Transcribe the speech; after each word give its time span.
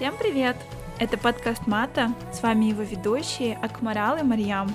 Всем 0.00 0.16
привет! 0.16 0.56
Это 0.98 1.18
подкаст 1.18 1.66
Мата, 1.66 2.14
с 2.32 2.42
вами 2.42 2.64
его 2.64 2.80
ведущие 2.80 3.58
Акмарал 3.58 4.16
и 4.16 4.22
Марьям. 4.22 4.74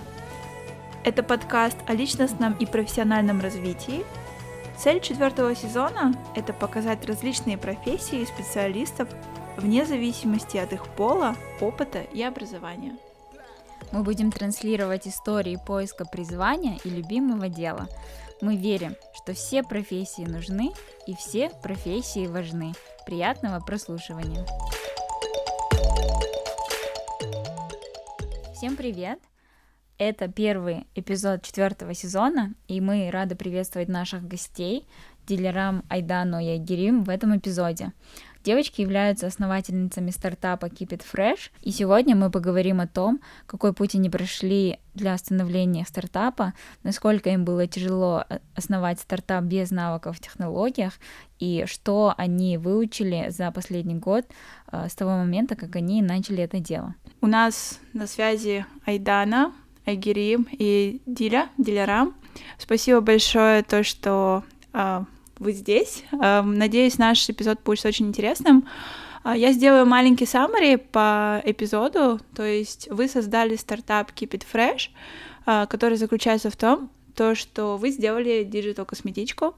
Это 1.04 1.24
подкаст 1.24 1.78
о 1.88 1.94
личностном 1.94 2.54
и 2.54 2.68
профессиональном 2.68 3.42
развитии. 3.42 4.06
Цель 4.78 5.02
четвертого 5.02 5.56
сезона– 5.56 6.14
это 6.36 6.54
показать 6.54 7.04
различные 7.08 7.58
профессии 7.58 8.24
специалистов 8.24 9.10
вне 9.58 9.84
зависимости 9.84 10.58
от 10.58 10.74
их 10.74 10.86
пола, 10.90 11.36
опыта 11.60 12.02
и 12.02 12.22
образования. 12.22 12.96
Мы 13.92 14.04
будем 14.04 14.32
транслировать 14.32 15.08
истории 15.08 15.58
поиска 15.66 16.06
призвания 16.06 16.78
и 16.84 16.90
любимого 16.92 17.50
дела. 17.50 17.88
Мы 18.42 18.58
верим, 18.58 18.96
что 19.16 19.34
все 19.34 19.64
профессии 19.64 20.22
нужны 20.22 20.72
и 21.08 21.16
все 21.16 21.50
профессии 21.64 22.28
важны. 22.28 22.74
Приятного 23.08 23.60
прослушивания! 23.60 24.46
Всем 28.56 28.78
привет! 28.78 29.20
Это 29.98 30.30
первый 30.30 30.88
эпизод 30.96 31.44
четвертого 31.44 31.94
сезона, 31.94 32.54
и 32.70 32.80
мы 32.80 33.12
рады 33.12 33.36
приветствовать 33.36 33.90
наших 33.90 34.26
гостей, 34.26 34.88
дилерам 35.28 35.84
Айдану 35.90 36.40
и 36.40 36.48
Айгерим 36.48 37.04
в 37.04 37.10
этом 37.10 37.38
эпизоде. 37.38 37.92
Девочки 38.46 38.82
являются 38.82 39.26
основательницами 39.26 40.12
стартапа 40.12 40.68
Keep 40.68 40.90
It 40.90 41.02
Fresh, 41.12 41.50
и 41.64 41.72
сегодня 41.72 42.16
мы 42.16 42.30
поговорим 42.30 42.80
о 42.80 42.86
том, 42.86 43.20
какой 43.48 43.74
путь 43.74 43.96
они 43.96 44.08
прошли 44.08 44.78
для 44.94 45.18
становления 45.18 45.84
стартапа, 45.84 46.54
насколько 46.84 47.32
им 47.32 47.44
было 47.44 47.66
тяжело 47.66 48.24
э, 48.30 48.38
основать 48.54 49.00
стартап 49.00 49.46
без 49.46 49.72
навыков 49.72 50.18
в 50.18 50.22
технологиях, 50.22 50.94
и 51.40 51.64
что 51.66 52.14
они 52.18 52.60
выучили 52.60 53.30
за 53.30 53.50
последний 53.50 53.96
год 53.96 54.28
э, 54.72 54.90
с 54.90 54.94
того 54.94 55.18
момента, 55.18 55.56
как 55.56 55.76
они 55.76 56.04
начали 56.04 56.44
это 56.44 56.60
дело. 56.60 56.94
У 57.22 57.28
нас 57.28 57.80
на 57.94 58.06
связи 58.06 58.64
Айдана, 58.86 59.54
Айгерим 59.88 60.48
и 60.52 61.02
Диля, 61.08 61.50
Дилярам. 61.58 62.14
Спасибо 62.60 63.02
большое 63.02 63.64
то, 63.64 63.84
что 63.84 64.44
э, 64.72 65.04
вы 65.40 65.54
здесь. 65.54 66.04
Эм, 66.12 66.58
надеюсь, 66.58 66.98
наш 66.98 67.30
эпизод 67.30 67.62
будет 67.64 67.86
очень 67.86 68.08
интересным. 68.08 68.68
А, 69.24 69.36
я 69.36 69.52
сделаю 69.54 69.86
маленький 69.86 70.26
summary 70.26 70.78
по 70.78 71.42
эпизоду, 71.44 72.20
то 72.36 72.44
есть 72.44 72.88
вы 72.92 73.08
создали 73.08 73.56
стартап 73.56 74.12
Keep 74.12 74.30
It 74.32 74.46
Fresh, 74.52 74.90
а, 75.46 75.66
который 75.66 75.98
заключается 75.98 76.50
в 76.50 76.56
том, 76.56 76.92
то, 77.16 77.34
что 77.34 77.78
вы 77.78 77.90
сделали 77.90 78.44
digital-косметичку. 78.44 79.56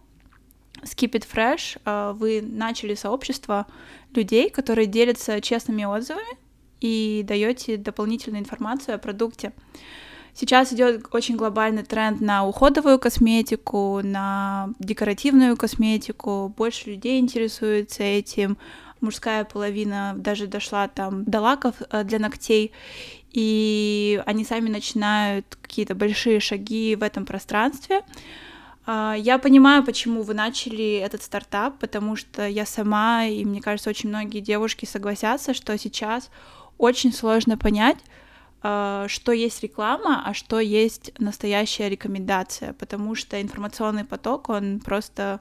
С 0.84 0.96
Keep 0.96 1.12
It 1.12 1.28
Fresh 1.30 1.82
а, 1.84 2.14
вы 2.14 2.42
начали 2.42 2.96
сообщество 2.96 3.68
людей, 4.14 4.50
которые 4.50 4.86
делятся 4.86 5.42
честными 5.42 5.84
отзывами 5.84 6.38
и 6.80 7.24
даете 7.28 7.78
дополнительную 7.78 8.42
информацию 8.42 8.96
о 8.96 9.00
продукте. 9.00 9.52
Сейчас 10.40 10.72
идет 10.72 11.04
очень 11.14 11.36
глобальный 11.36 11.82
тренд 11.82 12.22
на 12.22 12.46
уходовую 12.46 13.00
косметику, 13.00 14.02
на 14.04 14.70
декоративную 14.78 15.58
косметику. 15.58 16.54
Больше 16.56 16.92
людей 16.92 17.20
интересуется 17.20 18.04
этим. 18.04 18.56
Мужская 19.02 19.46
половина 19.46 20.14
даже 20.16 20.46
дошла 20.46 20.90
там 20.90 21.24
до 21.24 21.42
лаков 21.42 21.74
э, 21.90 22.04
для 22.04 22.20
ногтей. 22.20 22.72
И 23.32 24.22
они 24.28 24.46
сами 24.46 24.70
начинают 24.70 25.58
какие-то 25.60 25.96
большие 25.96 26.40
шаги 26.40 26.96
в 26.96 27.02
этом 27.02 27.26
пространстве. 27.26 28.02
А, 28.86 29.16
я 29.18 29.40
понимаю, 29.40 29.84
почему 29.84 30.22
вы 30.22 30.36
начали 30.36 30.98
этот 30.98 31.24
стартап, 31.24 31.80
потому 31.80 32.16
что 32.16 32.48
я 32.48 32.68
сама, 32.68 33.26
и 33.26 33.44
мне 33.44 33.60
кажется, 33.60 33.90
очень 33.90 34.10
многие 34.10 34.42
девушки 34.42 34.86
согласятся, 34.86 35.56
что 35.56 35.76
сейчас 35.80 36.30
очень 36.78 37.12
сложно 37.12 37.58
понять, 37.58 37.98
что 38.62 39.32
есть 39.32 39.62
реклама, 39.62 40.24
а 40.26 40.34
что 40.34 40.60
есть 40.60 41.12
настоящая 41.20 41.90
рекомендация, 41.90 42.74
потому 42.74 43.16
что 43.16 43.42
информационный 43.42 44.04
поток, 44.04 44.50
он 44.50 44.80
просто, 44.80 45.40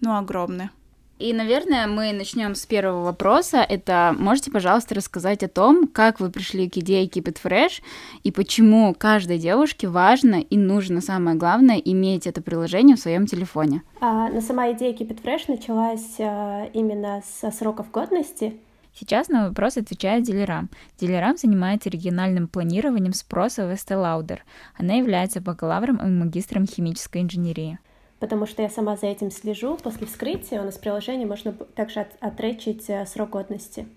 ну, 0.00 0.16
огромный. 0.16 0.70
И, 1.18 1.32
наверное, 1.32 1.86
мы 1.86 2.12
начнем 2.12 2.56
с 2.56 2.66
первого 2.66 3.04
вопроса. 3.04 3.58
Это 3.58 4.14
можете, 4.18 4.50
пожалуйста, 4.50 4.96
рассказать 4.96 5.44
о 5.44 5.48
том, 5.48 5.86
как 5.86 6.18
вы 6.18 6.28
пришли 6.28 6.68
к 6.68 6.76
идее 6.76 7.06
Keep 7.06 7.32
It 7.32 7.38
Fresh 7.42 7.82
и 8.24 8.32
почему 8.32 8.92
каждой 8.98 9.38
девушке 9.38 9.86
важно 9.86 10.40
и 10.40 10.56
нужно, 10.56 11.00
самое 11.00 11.36
главное, 11.36 11.76
иметь 11.76 12.26
это 12.26 12.42
приложение 12.42 12.96
в 12.96 13.00
своем 13.00 13.26
телефоне? 13.26 13.82
А, 14.00 14.28
но 14.28 14.40
сама 14.40 14.72
идея 14.72 14.92
Keep 14.92 15.16
It 15.16 15.22
Fresh 15.22 15.44
началась 15.48 16.16
а, 16.18 16.68
именно 16.74 17.22
со 17.40 17.52
сроков 17.52 17.92
годности. 17.92 18.58
Сейчас 18.96 19.28
на 19.28 19.48
вопрос 19.48 19.76
отвечает 19.76 20.22
Дилерам. 20.22 20.70
Дилерам 21.00 21.36
занимается 21.36 21.90
региональным 21.90 22.46
планированием 22.46 23.12
спроса 23.12 23.66
в 23.66 23.70
Lauder. 23.72 24.38
Она 24.78 24.94
является 24.94 25.40
бакалавром 25.40 25.96
и 25.96 26.08
магистром 26.08 26.64
химической 26.66 27.22
инженерии. 27.22 27.78
Потому 28.20 28.46
что 28.46 28.62
я 28.62 28.70
сама 28.70 28.96
за 28.96 29.06
этим 29.06 29.32
слежу. 29.32 29.76
После 29.82 30.06
вскрытия 30.06 30.62
у 30.62 30.64
нас 30.64 30.76
в 30.76 30.80
приложении 30.80 31.24
можно 31.24 31.52
также 31.52 32.00
от, 32.00 32.08
отречить 32.20 32.88
э, 32.88 33.04
срок 33.06 33.30
годности. 33.30 33.88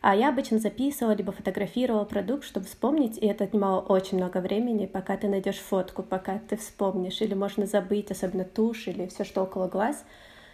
А 0.00 0.16
я 0.16 0.30
обычно 0.30 0.58
записывала, 0.58 1.14
либо 1.14 1.30
фотографировала 1.30 2.04
продукт, 2.04 2.44
чтобы 2.44 2.66
вспомнить, 2.66 3.18
и 3.18 3.26
это 3.26 3.44
отнимало 3.44 3.80
очень 3.80 4.18
много 4.18 4.38
времени, 4.38 4.86
пока 4.86 5.16
ты 5.16 5.28
найдешь 5.28 5.58
фотку, 5.58 6.02
пока 6.02 6.40
ты 6.40 6.56
вспомнишь, 6.56 7.20
или 7.20 7.34
можно 7.34 7.66
забыть, 7.66 8.10
особенно 8.10 8.44
тушь 8.44 8.88
или 8.88 9.06
все, 9.06 9.22
что 9.22 9.44
около 9.44 9.68
глаз. 9.68 10.04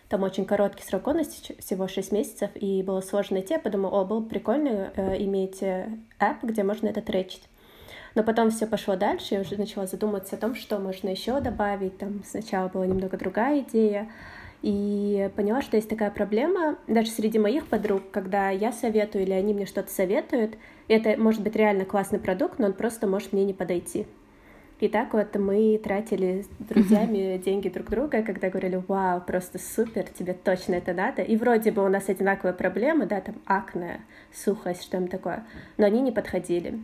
Там 0.09 0.23
очень 0.23 0.47
короткий 0.47 0.85
срок 0.85 1.03
годности, 1.03 1.55
всего 1.59 1.87
6 1.87 2.13
месяцев, 2.13 2.51
и 2.55 2.83
было 2.83 3.03
сложно 3.03 3.35
найти. 3.35 3.55
Я 3.55 3.61
подумала, 3.61 4.01
о, 4.01 4.05
было 4.05 4.21
бы 4.21 4.29
прикольно 4.29 4.91
э, 4.97 5.23
иметь 5.23 5.63
э, 5.63 5.91
app, 6.19 6.39
где 6.43 6.63
можно 6.63 6.89
это 6.89 7.03
тречить. 7.03 7.43
Но 8.15 8.23
потом 8.23 8.51
все 8.51 8.67
пошло 8.67 8.97
дальше, 8.97 9.35
я 9.35 9.41
уже 9.43 9.57
начала 9.57 9.87
задумываться 9.87 10.37
о 10.37 10.39
том, 10.39 10.55
что 10.55 10.79
можно 10.79 11.09
еще 11.11 11.41
добавить. 11.41 11.99
Там 11.99 12.23
сначала 12.25 12.69
была 12.69 12.87
немного 12.87 13.19
другая 13.19 13.61
идея. 13.61 14.11
И 14.63 15.31
поняла, 15.37 15.63
что 15.63 15.77
есть 15.77 15.89
такая 15.89 16.11
проблема 16.11 16.79
даже 16.89 17.11
среди 17.11 17.39
моих 17.39 17.69
подруг, 17.69 18.11
когда 18.11 18.51
я 18.51 18.73
советую 18.73 19.23
или 19.23 19.33
они 19.33 19.55
мне 19.55 19.67
что-то 19.67 19.93
советуют, 19.93 20.57
это 20.89 21.17
может 21.17 21.43
быть 21.43 21.55
реально 21.55 21.85
классный 21.85 22.19
продукт, 22.19 22.59
но 22.59 22.67
он 22.67 22.73
просто 22.73 23.07
может 23.07 23.33
мне 23.33 23.45
не 23.45 23.53
подойти. 23.53 24.07
И 24.81 24.89
так 24.89 25.13
вот 25.13 25.35
мы 25.35 25.81
тратили 25.83 26.43
с 26.43 26.65
друзьями 26.65 27.37
деньги 27.45 27.69
друг 27.69 27.91
друга, 27.91 28.23
когда 28.23 28.49
говорили, 28.49 28.81
вау, 28.87 29.21
просто 29.21 29.59
супер, 29.59 30.05
тебе 30.05 30.35
точно 30.35 30.75
это 30.75 30.93
надо. 30.93 31.23
И 31.23 31.37
вроде 31.37 31.73
бы 31.73 31.85
у 31.85 31.89
нас 31.89 32.09
одинаковые 32.09 32.55
проблемы, 32.55 33.07
да, 33.07 33.21
там 33.21 33.35
акне, 33.45 34.01
сухость, 34.33 34.85
что-нибудь 34.85 35.11
такое, 35.11 35.45
но 35.79 35.87
они 35.87 36.01
не 36.01 36.13
подходили. 36.13 36.81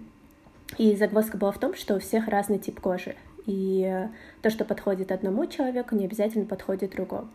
И 0.77 0.97
загвоздка 0.97 1.37
была 1.37 1.53
в 1.53 1.59
том, 1.59 1.75
что 1.75 1.95
у 1.95 2.01
всех 2.01 2.27
разный 2.27 2.59
тип 2.59 2.81
кожи. 2.81 3.15
И 3.47 4.09
то, 4.43 4.51
что 4.51 4.65
подходит 4.65 5.13
одному 5.13 5.47
человеку, 5.47 5.95
не 5.95 6.07
обязательно 6.07 6.47
подходит 6.47 6.93
другому. 6.93 7.29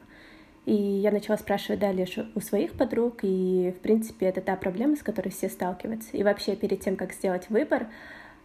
И 0.65 0.73
я 0.73 1.11
начала 1.11 1.37
спрашивать 1.37 1.79
дальше 1.79 2.29
у 2.35 2.41
своих 2.41 2.73
подруг, 2.73 3.19
и, 3.21 3.73
в 3.77 3.81
принципе, 3.81 4.25
это 4.25 4.41
та 4.41 4.55
проблема, 4.55 4.97
с 4.97 5.03
которой 5.03 5.29
все 5.29 5.47
сталкиваются. 5.47 6.09
И 6.17 6.23
вообще, 6.23 6.55
перед 6.55 6.81
тем, 6.81 6.95
как 6.95 7.13
сделать 7.13 7.49
выбор, 7.49 7.87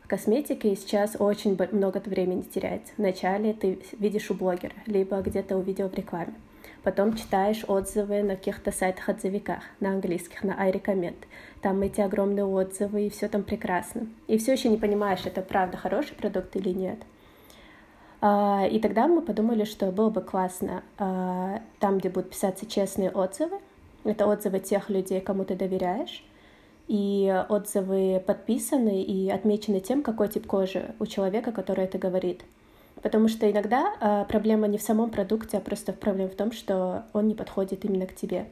косметикой 0.07 0.77
сейчас 0.77 1.17
очень 1.19 1.59
много 1.73 2.03
времени 2.05 2.43
теряется. 2.43 2.93
Вначале 2.97 3.53
ты 3.55 3.81
видишь 3.99 4.31
у 4.31 4.35
блогера, 4.35 4.75
либо 4.87 5.21
где-то 5.21 5.57
увидел 5.57 5.89
в 5.89 5.95
рекламе. 5.95 6.35
Потом 6.83 7.17
читаешь 7.17 7.65
отзывы 7.67 8.23
на 8.23 8.37
каких-то 8.37 8.71
сайтах-отзывиках, 8.71 9.63
на 9.81 9.91
английских, 9.91 10.45
на 10.45 10.53
iRecommend. 10.69 11.17
Там 11.63 11.81
эти 11.81 12.03
огромные 12.03 12.45
отзывы, 12.45 13.07
и 13.07 13.11
все 13.11 13.29
там 13.29 13.43
прекрасно. 13.43 14.07
И 14.27 14.37
все 14.37 14.53
еще 14.53 14.69
не 14.69 14.77
понимаешь, 14.77 15.25
это 15.25 15.41
правда 15.41 15.79
хороший 15.79 16.15
продукт 16.15 16.55
или 16.57 16.69
нет. 16.69 16.99
А, 18.21 18.67
и 18.71 18.79
тогда 18.81 19.09
мы 19.09 19.23
подумали, 19.23 19.65
что 19.65 19.91
было 19.93 20.11
бы 20.11 20.21
классно 20.21 20.83
а, 20.99 21.63
там, 21.81 21.99
где 21.99 22.11
будут 22.11 22.31
писаться 22.31 22.67
честные 22.67 23.11
отзывы. 23.11 23.59
Это 24.05 24.27
отзывы 24.27 24.61
тех 24.61 24.91
людей, 24.91 25.23
кому 25.23 25.47
ты 25.47 25.55
доверяешь 25.57 26.23
и 26.87 27.45
отзывы 27.49 28.23
подписаны 28.27 29.03
и 29.03 29.31
отмечены 29.31 29.81
тем, 29.81 30.03
какой 30.03 30.29
тип 30.29 30.47
кожи 30.47 30.95
у 30.99 31.07
человека, 31.07 31.53
который 31.53 31.85
это 31.85 31.99
говорит. 31.99 32.43
Потому 33.03 33.29
что 33.29 33.51
иногда 33.51 33.95
э, 34.01 34.25
проблема 34.29 34.67
не 34.67 34.79
в 34.79 34.83
самом 34.83 35.11
продукте, 35.11 35.59
а 35.59 35.61
просто 35.61 35.93
проблема 35.93 36.31
в 36.31 36.37
том, 36.37 36.53
что 36.53 37.05
он 37.13 37.29
не 37.29 37.35
подходит 37.35 37.85
именно 37.85 38.07
к 38.07 38.15
тебе. 38.15 38.47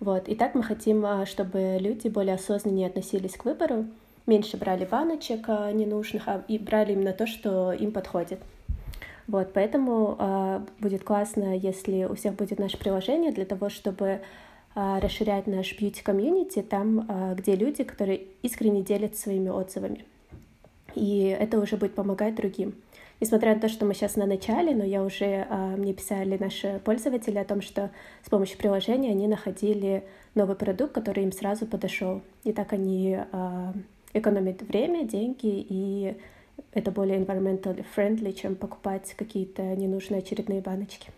Вот. 0.00 0.28
И 0.28 0.34
так 0.34 0.54
мы 0.54 0.62
хотим, 0.62 1.04
а, 1.04 1.26
чтобы 1.26 1.78
люди 1.80 2.08
более 2.08 2.34
осознаннее 2.34 2.86
относились 2.86 3.36
к 3.36 3.44
выбору, 3.44 3.86
меньше 4.26 4.56
брали 4.56 4.84
баночек 4.84 5.44
а, 5.48 5.72
ненужных, 5.72 6.28
а 6.28 6.44
и 6.46 6.58
брали 6.58 6.92
именно 6.92 7.12
то, 7.12 7.26
что 7.26 7.72
им 7.72 7.92
подходит. 7.92 8.40
Вот, 9.26 9.52
поэтому 9.52 10.16
э, 10.18 10.60
будет 10.78 11.04
классно, 11.04 11.54
если 11.54 12.04
у 12.04 12.14
всех 12.14 12.34
будет 12.34 12.58
наше 12.58 12.78
приложение 12.78 13.30
для 13.30 13.44
того, 13.44 13.68
чтобы 13.68 14.06
а, 14.08 14.20
расширять 14.74 15.46
наш 15.46 15.76
бьюти-комьюнити 15.78 16.62
там, 16.62 17.06
а, 17.08 17.34
где 17.34 17.56
люди, 17.56 17.84
которые 17.84 18.22
искренне 18.42 18.82
делятся 18.82 19.22
своими 19.22 19.48
отзывами. 19.48 20.04
И 20.94 21.36
это 21.38 21.58
уже 21.58 21.76
будет 21.76 21.94
помогать 21.94 22.34
другим. 22.34 22.74
Несмотря 23.20 23.54
на 23.54 23.60
то, 23.60 23.68
что 23.68 23.84
мы 23.84 23.94
сейчас 23.94 24.14
на 24.14 24.26
начале, 24.26 24.74
но 24.76 24.84
я 24.84 25.02
уже, 25.02 25.46
а, 25.50 25.76
мне 25.76 25.92
писали 25.92 26.36
наши 26.38 26.80
пользователи 26.84 27.38
о 27.38 27.44
том, 27.44 27.62
что 27.62 27.90
с 28.24 28.30
помощью 28.30 28.58
приложения 28.58 29.10
они 29.10 29.26
находили 29.26 30.04
новый 30.34 30.54
продукт, 30.54 30.92
который 30.92 31.24
им 31.24 31.32
сразу 31.32 31.66
подошел. 31.66 32.22
И 32.44 32.52
так 32.52 32.72
они 32.72 33.18
а, 33.32 33.74
экономят 34.12 34.62
время, 34.62 35.04
деньги, 35.04 35.66
и 35.68 36.16
это 36.72 36.92
более 36.92 37.18
environmentally 37.18 37.84
friendly, 37.96 38.32
чем 38.32 38.54
покупать 38.54 39.14
какие-то 39.16 39.62
ненужные 39.62 40.18
очередные 40.18 40.60
баночки. 40.60 41.10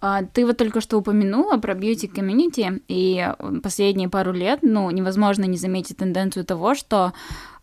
А, 0.00 0.22
ты 0.22 0.44
вот 0.44 0.56
только 0.56 0.80
что 0.80 0.98
упомянула 0.98 1.56
про 1.56 1.74
бьюти-комьюнити, 1.74 2.82
и 2.88 3.32
последние 3.62 4.08
пару 4.08 4.32
лет, 4.32 4.60
ну, 4.62 4.90
невозможно 4.90 5.44
не 5.44 5.56
заметить 5.56 5.96
тенденцию 5.96 6.44
того, 6.44 6.74
что 6.74 7.12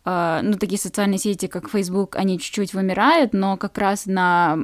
ну, 0.04 0.58
такие 0.58 0.78
социальные 0.78 1.18
сети, 1.18 1.46
как 1.46 1.70
Facebook, 1.70 2.16
они 2.16 2.38
чуть-чуть 2.38 2.74
вымирают, 2.74 3.32
но 3.32 3.56
как 3.56 3.78
раз 3.78 4.04
на, 4.04 4.58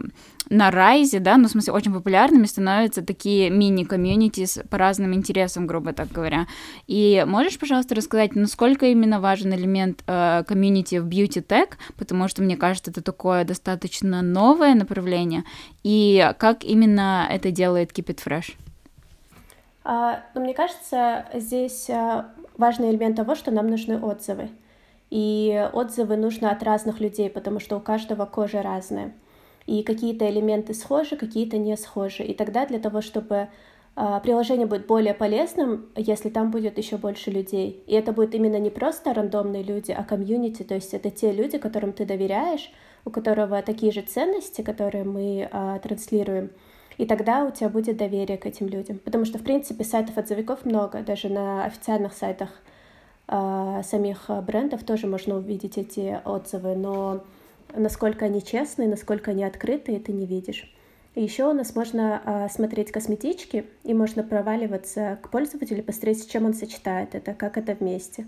на 0.50 0.70
райзе, 0.70 1.19
да, 1.19 1.38
ну, 1.38 1.48
в 1.48 1.50
смысле, 1.50 1.72
очень 1.72 1.94
популярными 1.94 2.44
становятся 2.44 3.00
такие 3.02 3.48
мини-комьюнити 3.48 4.46
по 4.69 4.76
разным 4.76 5.14
интересам, 5.14 5.66
грубо 5.66 5.94
так 5.94 6.12
говоря. 6.12 6.46
И 6.87 7.25
можешь, 7.26 7.58
пожалуйста, 7.58 7.94
рассказать, 7.94 8.34
насколько 8.34 8.84
именно 8.87 9.19
важен 9.19 9.54
элемент 9.54 10.02
э, 10.06 10.44
комьюнити 10.46 10.96
в 10.96 11.08
beauty 11.08 11.42
tech, 11.42 11.70
потому 11.96 12.28
что, 12.28 12.42
мне 12.42 12.58
кажется, 12.58 12.90
это 12.90 13.02
такое 13.02 13.44
достаточно 13.44 14.20
новое 14.20 14.75
направление, 14.75 15.44
и 15.82 16.32
как 16.38 16.64
именно 16.64 17.26
это 17.31 17.50
делает 17.50 17.92
Keep 17.92 18.14
It 18.14 18.22
Fresh? 18.22 18.56
Uh, 19.82 20.19
ну, 20.34 20.42
мне 20.42 20.52
кажется, 20.52 21.25
здесь 21.32 21.88
uh, 21.88 22.26
важный 22.58 22.90
элемент 22.90 23.16
того, 23.16 23.34
что 23.34 23.50
нам 23.50 23.69
нужны 23.69 23.98
отзывы. 23.98 24.50
И 25.10 25.68
отзывы 25.72 26.16
нужно 26.16 26.50
от 26.50 26.62
разных 26.62 27.00
людей, 27.00 27.28
потому 27.28 27.60
что 27.60 27.76
у 27.76 27.80
каждого 27.80 28.26
кожа 28.26 28.62
разная. 28.62 29.12
И 29.66 29.82
какие-то 29.82 30.28
элементы 30.30 30.72
схожи, 30.72 31.16
какие-то 31.16 31.58
не 31.58 31.76
схожи. 31.76 32.22
И 32.22 32.34
тогда 32.34 32.64
для 32.66 32.78
того, 32.78 33.00
чтобы 33.00 33.48
а, 33.96 34.20
приложение 34.20 34.66
будет 34.66 34.86
более 34.86 35.14
полезным, 35.14 35.86
если 35.96 36.30
там 36.30 36.50
будет 36.50 36.78
еще 36.78 36.96
больше 36.96 37.30
людей. 37.30 37.82
И 37.86 37.94
это 37.94 38.12
будет 38.12 38.34
именно 38.34 38.58
не 38.58 38.70
просто 38.70 39.12
рандомные 39.12 39.62
люди, 39.62 39.90
а 39.90 40.04
комьюнити, 40.04 40.62
то 40.62 40.74
есть 40.74 40.94
это 40.94 41.10
те 41.10 41.32
люди, 41.32 41.58
которым 41.58 41.92
ты 41.92 42.04
доверяешь, 42.04 42.72
у 43.04 43.10
которого 43.10 43.60
такие 43.62 43.92
же 43.92 44.02
ценности, 44.02 44.62
которые 44.62 45.04
мы 45.04 45.48
а, 45.50 45.78
транслируем. 45.80 46.50
И 46.98 47.06
тогда 47.06 47.44
у 47.44 47.50
тебя 47.50 47.68
будет 47.68 47.96
доверие 47.96 48.38
к 48.38 48.46
этим 48.46 48.68
людям. 48.68 48.98
Потому 48.98 49.24
что, 49.24 49.38
в 49.38 49.42
принципе, 49.42 49.84
сайтов 49.84 50.18
отзывиков 50.18 50.64
много, 50.64 51.00
даже 51.02 51.28
на 51.28 51.64
официальных 51.64 52.12
сайтах 52.12 52.50
самих 53.84 54.28
брендов 54.44 54.82
тоже 54.84 55.06
можно 55.06 55.36
увидеть 55.36 55.78
эти 55.78 56.18
отзывы, 56.24 56.74
но 56.74 57.22
насколько 57.74 58.24
они 58.24 58.42
честные, 58.42 58.88
насколько 58.88 59.30
они 59.30 59.44
открытые, 59.44 60.00
ты 60.00 60.12
не 60.12 60.26
видишь. 60.26 60.72
Еще 61.16 61.44
у 61.44 61.52
нас 61.52 61.74
можно 61.74 62.22
а, 62.24 62.48
смотреть 62.48 62.92
косметички, 62.92 63.64
и 63.82 63.94
можно 63.94 64.22
проваливаться 64.22 65.18
к 65.22 65.28
пользователю, 65.30 65.82
посмотреть, 65.82 66.22
с 66.22 66.26
чем 66.26 66.44
он 66.44 66.54
сочетает 66.54 67.16
это, 67.16 67.34
как 67.34 67.58
это 67.58 67.74
вместе. 67.74 68.26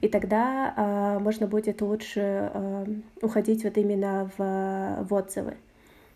И 0.00 0.08
тогда 0.08 0.72
а, 0.76 1.18
можно 1.18 1.46
будет 1.46 1.82
лучше 1.82 2.50
уходить 3.20 3.64
вот 3.64 3.76
именно 3.76 4.30
в, 4.38 5.04
в 5.08 5.14
отзывы. 5.14 5.56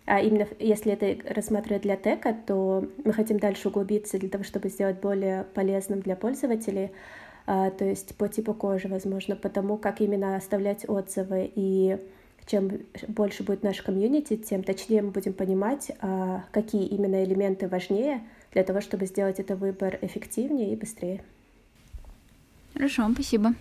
А 0.07 0.21
именно 0.21 0.47
если 0.59 0.93
это 0.93 1.17
рассматривать 1.35 1.83
для 1.83 1.97
тека, 1.97 2.35
то 2.47 2.87
мы 3.05 3.13
хотим 3.13 3.39
дальше 3.39 3.69
углубиться 3.69 4.19
для 4.19 4.29
того, 4.29 4.45
чтобы 4.45 4.69
сделать 4.71 5.01
более 5.01 5.45
полезным 5.53 6.01
для 6.01 6.17
пользователей 6.17 6.93
то 7.47 7.85
есть 7.85 8.17
по 8.17 8.29
типу 8.29 8.55
кожи, 8.55 8.89
возможно, 8.89 9.37
по 9.37 9.49
тому, 9.49 9.79
как 9.79 10.01
именно 10.01 10.37
оставлять 10.37 10.89
отзывы. 10.89 11.51
И 11.55 11.97
чем 12.47 12.71
больше 13.09 13.43
будет 13.43 13.63
наш 13.63 13.83
комьюнити, 13.83 14.37
тем 14.37 14.63
точнее 14.63 15.03
мы 15.03 15.11
будем 15.11 15.33
понимать, 15.33 15.93
а, 16.01 16.45
какие 16.53 16.87
именно 16.87 17.25
элементы 17.25 17.69
важнее 17.69 18.23
для 18.53 18.65
того, 18.65 18.81
чтобы 18.81 19.07
сделать 19.07 19.39
этот 19.41 19.59
выбор 19.59 19.99
эффективнее 20.03 20.73
и 20.73 20.77
быстрее. 20.77 21.23
Хорошо, 22.75 23.09
спасибо. 23.13 23.55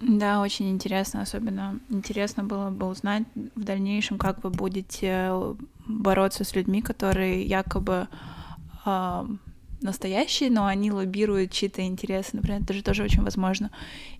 Да, 0.00 0.42
очень 0.42 0.70
интересно, 0.70 1.22
особенно 1.22 1.80
интересно 1.88 2.44
было 2.44 2.70
бы 2.70 2.86
узнать 2.86 3.24
в 3.34 3.64
дальнейшем, 3.64 4.16
как 4.16 4.44
вы 4.44 4.50
будете 4.50 5.32
бороться 5.86 6.44
с 6.44 6.54
людьми, 6.54 6.82
которые 6.82 7.42
якобы 7.42 8.06
э, 8.86 9.24
настоящие, 9.80 10.50
но 10.50 10.66
они 10.66 10.90
лоббируют 10.90 11.52
чьи-то 11.52 11.82
интересы, 11.82 12.30
например, 12.32 12.62
это 12.62 12.72
же 12.72 12.82
тоже 12.82 13.04
очень 13.04 13.22
возможно. 13.22 13.70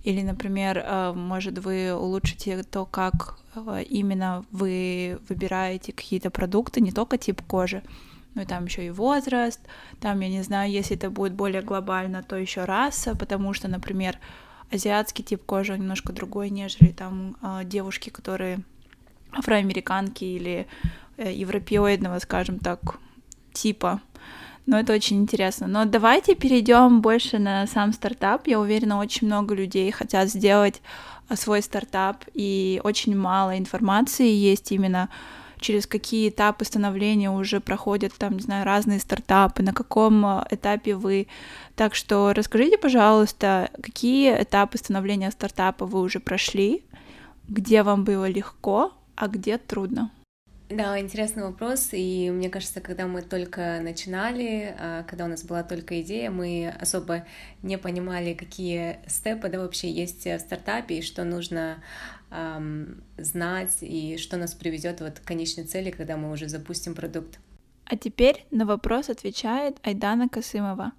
Или, 0.05 0.23
например, 0.23 0.79
э, 0.79 1.13
может, 1.15 1.59
вы 1.59 1.95
улучшите 1.95 2.63
то, 2.63 2.87
как 2.87 3.39
э, 3.55 3.83
именно 3.89 4.45
вы 4.51 5.19
выбираете 5.29 5.93
какие-то 5.93 6.31
продукты, 6.31 6.81
не 6.81 6.93
только 6.93 7.19
тип 7.19 7.43
кожи, 7.43 7.83
ну 8.35 8.43
и 8.43 8.45
там 8.45 8.67
еще 8.67 8.87
и 8.87 8.91
возраст, 8.91 9.61
там, 10.01 10.21
я 10.21 10.29
не 10.29 10.43
знаю, 10.43 10.71
если 10.71 10.97
это 10.97 11.11
будет 11.11 11.33
более 11.33 11.63
глобально, 11.63 12.23
то 12.23 12.37
еще 12.37 12.65
раса, 12.65 13.17
потому 13.17 13.53
что, 13.53 13.69
например, 13.69 14.19
азиатский 14.71 15.25
тип 15.25 15.45
кожи 15.45 15.77
немножко 15.77 16.13
другой, 16.13 16.51
нежели 16.51 16.93
там 16.93 17.37
э, 17.43 17.65
девушки, 17.65 18.11
которые 18.11 18.61
афроамериканки 19.33 20.25
или 20.25 20.67
европеоидного, 21.19 22.21
скажем 22.21 22.61
так, 22.61 22.99
типа 23.53 24.01
но 24.69 24.79
это 24.79 24.93
очень 24.93 25.17
интересно. 25.23 25.67
Но 25.67 25.87
давайте 25.87 26.35
перейдем 26.35 27.01
больше 27.01 27.39
на 27.39 27.67
сам 27.67 27.95
стартап. 27.95 28.47
Я 28.47 28.61
уверена, 28.61 28.99
очень 28.99 29.27
много 29.27 29.55
людей 29.55 29.91
хотят 29.91 30.29
сделать 30.29 30.83
а, 31.27 31.37
свой 31.37 31.63
стартап, 31.63 32.25
и 32.35 32.79
очень 32.85 33.17
мало 33.17 33.57
информации 33.57 34.29
есть 34.29 34.71
именно 34.71 35.09
через 35.59 35.87
какие 35.87 36.29
этапы 36.29 36.67
становления 36.67 37.31
уже 37.31 37.61
проходят 37.61 38.13
там, 38.19 38.35
не 38.35 38.43
знаю, 38.43 38.67
разные 38.67 39.01
стартапы, 39.01 39.63
на 39.63 39.73
каком 39.73 40.27
а, 40.27 40.47
этапе 40.51 40.97
вы. 40.97 41.29
Так 41.75 41.95
что 41.95 42.35
расскажите, 42.35 42.77
пожалуйста, 42.77 43.71
какие 43.83 44.43
этапы 44.43 44.77
становления 44.77 45.31
стартапа 45.31 45.87
вы 45.87 46.03
уже 46.03 46.21
прошли, 46.21 46.85
где 47.49 47.83
вам 47.83 48.05
было 48.05 48.29
легко, 48.29 48.93
а 49.17 49.29
где 49.29 49.57
трудно? 49.57 50.11
Да, 50.71 51.01
интересный 51.01 51.45
вопрос, 51.45 51.91
и 51.93 52.31
мне 52.31 52.51
кажется, 52.51 52.83
когда 52.83 53.07
мы 53.07 53.23
только 53.23 53.81
начинали, 53.81 54.77
а, 54.79 55.03
когда 55.05 55.25
у 55.25 55.29
нас 55.29 55.43
была 55.43 55.63
только 55.63 56.03
идея, 56.03 56.31
мы 56.31 56.75
особо 56.79 57.25
не 57.63 57.79
понимали, 57.79 58.35
какие 58.35 58.99
степы 59.07 59.49
да, 59.49 59.61
вообще 59.61 59.91
есть 59.91 60.27
в 60.27 60.39
стартапе, 60.39 60.99
и 60.99 61.03
что 61.03 61.25
нужно 61.25 61.83
эм, 62.31 63.03
знать, 63.17 63.79
и 63.81 64.19
что 64.19 64.37
нас 64.37 64.53
приведет 64.53 65.01
вот 65.01 65.21
к 65.21 65.25
конечной 65.25 65.65
цели, 65.65 65.91
когда 65.91 66.19
мы 66.19 66.31
уже 66.31 66.49
запустим 66.51 66.95
продукт. 66.95 67.39
А 67.87 67.97
теперь 67.97 68.45
на 68.51 68.67
вопрос 68.67 69.09
отвечает 69.09 69.79
Айдана 69.83 70.29
Касымова. 70.29 70.93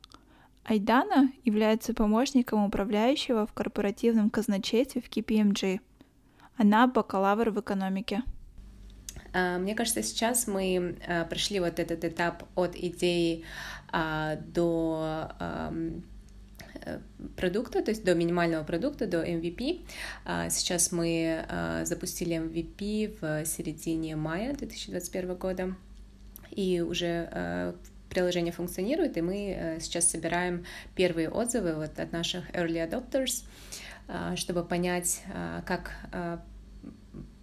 Айдана 0.65 1.32
является 1.46 1.93
помощником 1.93 2.65
управляющего 2.65 3.46
в 3.46 3.53
корпоративном 3.53 4.32
казначействе 4.32 5.01
в 5.01 5.10
KPMG. 5.10 5.79
Она 6.58 6.88
бакалавр 6.88 7.51
в 7.51 7.60
экономике. 7.60 8.24
А, 9.33 9.57
мне 9.57 9.75
кажется, 9.75 10.03
сейчас 10.03 10.48
мы 10.48 10.98
а, 11.07 11.25
прошли 11.25 11.59
вот 11.59 11.79
этот 11.79 12.03
этап 12.03 12.43
от 12.55 12.75
идеи 12.75 13.43
а, 13.91 14.36
до 14.36 15.31
э, 15.39 16.00
продукта, 17.36 17.83
то 17.83 17.91
есть 17.91 18.03
до 18.03 18.15
минимального 18.15 18.63
продукта, 18.63 19.05
до 19.05 19.24
MVP. 19.24 19.81
Сейчас 20.50 20.91
мы 20.91 21.45
запустили 21.83 22.38
MVP 22.38 23.17
в 23.19 23.45
середине 23.45 24.15
мая 24.15 24.53
2021 24.53 25.36
года, 25.36 25.75
и 26.51 26.79
уже 26.79 27.75
приложение 28.09 28.53
функционирует, 28.53 29.17
и 29.17 29.21
мы 29.21 29.77
сейчас 29.81 30.09
собираем 30.09 30.65
первые 30.95 31.29
отзывы 31.29 31.75
вот 31.75 32.00
от 32.00 32.12
наших 32.12 32.50
early 32.51 32.88
adopters, 32.88 33.43
чтобы 34.36 34.63
понять, 34.63 35.21
как 35.65 35.91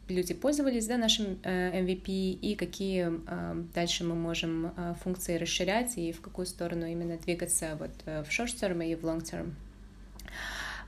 люди 0.09 0.35
пользовались 0.35 0.87
да, 0.87 0.97
нашим 0.97 1.39
э, 1.43 1.81
MVP 1.83 2.33
и 2.33 2.55
какие 2.55 3.11
э, 3.27 3.65
дальше 3.75 4.05
мы 4.05 4.15
можем 4.15 4.73
э, 4.77 4.95
функции 5.03 5.37
расширять 5.37 5.99
и 5.99 6.13
в 6.13 6.21
какую 6.21 6.47
сторону 6.47 6.87
именно 6.87 7.17
двигаться 7.17 7.77
вот 7.79 7.91
в 8.05 8.29
short 8.29 8.55
term 8.61 8.87
и 8.87 8.95
в 8.95 9.05
long 9.05 9.23
term. 9.23 9.55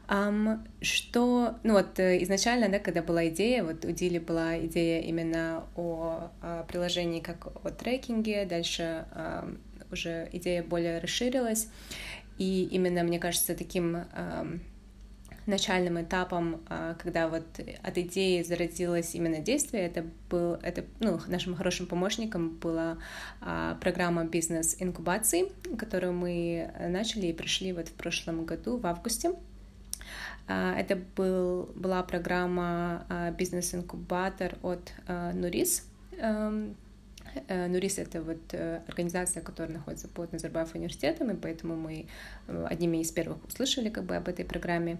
Um, 0.08 0.66
что, 0.80 1.58
ну 1.64 1.74
вот 1.74 2.00
изначально, 2.00 2.70
да, 2.70 2.78
когда 2.78 3.02
была 3.02 3.28
идея, 3.28 3.62
вот 3.62 3.84
у 3.84 3.90
Дили 3.90 4.18
была 4.18 4.58
идея 4.64 5.02
именно 5.02 5.66
о, 5.76 6.30
о 6.40 6.62
приложении 6.62 7.20
как 7.20 7.46
о 7.62 7.70
трекинге, 7.70 8.46
дальше 8.46 9.04
um, 9.14 9.58
уже 9.92 10.30
идея 10.32 10.62
более 10.62 10.98
расширилась, 11.00 11.68
и 12.38 12.66
именно, 12.70 13.02
мне 13.02 13.18
кажется, 13.18 13.54
таким 13.54 13.96
um, 13.96 14.60
начальным 15.48 16.00
этапом, 16.00 16.60
а, 16.68 16.94
когда 16.94 17.28
вот 17.28 17.44
от 17.82 17.98
идеи 17.98 18.42
зародилось 18.42 19.14
именно 19.14 19.38
действие, 19.38 19.84
это 19.84 20.04
был, 20.30 20.54
это, 20.62 20.84
ну, 21.00 21.18
нашим 21.26 21.56
хорошим 21.56 21.86
помощником 21.86 22.50
была 22.50 22.98
а, 23.40 23.76
программа 23.80 24.24
бизнес-инкубации, 24.24 25.50
которую 25.76 26.12
мы 26.12 26.70
начали 26.88 27.26
и 27.26 27.32
пришли 27.32 27.72
вот 27.72 27.88
в 27.88 27.94
прошлом 27.94 28.44
году, 28.44 28.76
в 28.76 28.86
августе. 28.86 29.32
Это 30.46 30.98
был, 31.14 31.70
была 31.74 32.02
программа 32.02 33.04
«Бизнес-инкубатор» 33.36 34.56
от 34.62 34.94
Нурис. 35.34 35.86
Эм, 37.48 37.72
Нурис— 37.72 37.98
это 37.98 38.22
вот 38.22 38.54
организация, 38.88 39.42
которая 39.42 39.74
находится 39.74 40.08
под 40.08 40.32
Назарбаев 40.32 40.74
университетом, 40.74 41.30
и 41.30 41.34
поэтому 41.34 41.76
мы 41.76 42.06
одними 42.46 42.98
из 42.98 43.10
первых 43.10 43.44
услышали 43.44 43.88
как 43.88 44.04
бы 44.04 44.16
об 44.16 44.28
этой 44.28 44.44
программе. 44.44 44.98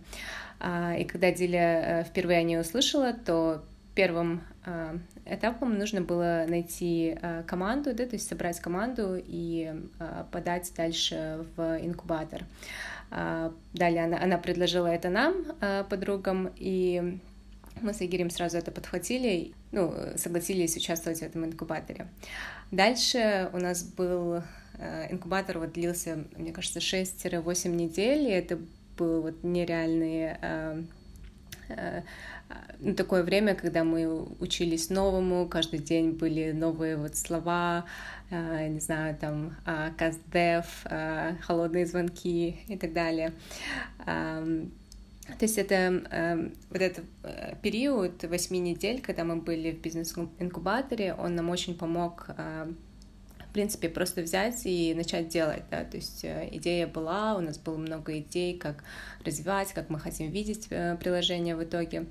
И 0.98 1.04
когда 1.04 1.30
Диля 1.32 2.04
впервые 2.08 2.38
о 2.38 2.42
ней 2.42 2.60
услышала, 2.60 3.12
то 3.12 3.62
первым 3.98 4.42
э, 4.64 4.96
этапом 5.26 5.76
нужно 5.76 6.00
было 6.00 6.46
найти 6.48 7.18
э, 7.20 7.42
команду, 7.48 7.92
да, 7.94 8.06
то 8.06 8.14
есть 8.14 8.28
собрать 8.28 8.60
команду 8.60 9.16
и 9.18 9.74
э, 9.98 10.24
подать 10.30 10.72
дальше 10.76 11.44
в 11.56 11.84
инкубатор. 11.84 12.44
Э, 13.10 13.50
далее 13.74 14.04
она, 14.04 14.22
она 14.22 14.38
предложила 14.38 14.86
это 14.86 15.08
нам, 15.08 15.34
э, 15.60 15.82
подругам, 15.90 16.52
и 16.54 17.18
мы 17.80 17.92
с 17.92 18.00
Игорем 18.00 18.30
сразу 18.30 18.56
это 18.56 18.70
подхватили, 18.70 19.52
ну, 19.72 19.94
согласились 20.16 20.76
участвовать 20.76 21.18
в 21.18 21.22
этом 21.22 21.44
инкубаторе. 21.44 22.08
Дальше 22.70 23.50
у 23.52 23.58
нас 23.58 23.82
был 23.82 24.42
э, 24.78 25.12
инкубатор, 25.12 25.58
вот 25.58 25.72
длился, 25.72 26.24
мне 26.36 26.52
кажется, 26.52 26.80
6-8 26.80 27.68
недель, 27.68 28.28
и 28.28 28.32
это 28.32 28.58
был 28.96 29.22
вот 29.22 29.42
нереальный 29.42 30.36
э, 30.40 30.82
э, 31.68 32.02
ну, 32.78 32.94
такое 32.94 33.22
время, 33.22 33.54
когда 33.54 33.84
мы 33.84 34.22
учились 34.40 34.88
новому, 34.88 35.46
каждый 35.48 35.80
день 35.80 36.12
были 36.12 36.52
новые 36.52 36.96
вот 36.96 37.14
слова, 37.16 37.84
не 38.30 38.80
знаю, 38.80 39.16
там, 39.16 39.54
каздев, 39.98 40.86
холодные 41.42 41.84
звонки 41.84 42.58
и 42.68 42.78
так 42.78 42.94
далее. 42.94 43.34
Э, 45.28 45.32
то 45.32 45.44
есть 45.44 45.58
это 45.58 45.74
э, 45.74 46.50
вот 46.70 46.80
этот 46.80 47.04
э, 47.22 47.54
период 47.62 48.24
восьми 48.24 48.58
недель, 48.58 49.00
когда 49.00 49.24
мы 49.24 49.36
были 49.36 49.72
в 49.72 49.80
бизнес-инкубаторе, 49.80 51.14
он 51.14 51.34
нам 51.34 51.50
очень 51.50 51.76
помог 51.76 52.26
э, 52.36 52.72
в 53.48 53.52
принципе, 53.52 53.88
просто 53.88 54.20
взять 54.22 54.66
и 54.66 54.94
начать 54.94 55.28
делать, 55.28 55.62
да, 55.70 55.82
то 55.82 55.96
есть 55.96 56.22
э, 56.22 56.48
идея 56.52 56.86
была, 56.86 57.34
у 57.34 57.40
нас 57.40 57.58
было 57.58 57.78
много 57.78 58.18
идей, 58.18 58.58
как 58.58 58.84
развивать, 59.24 59.72
как 59.72 59.88
мы 59.88 59.98
хотим 59.98 60.30
видеть 60.30 60.66
э, 60.68 60.96
приложение 61.00 61.56
в 61.56 61.64
итоге, 61.64 62.06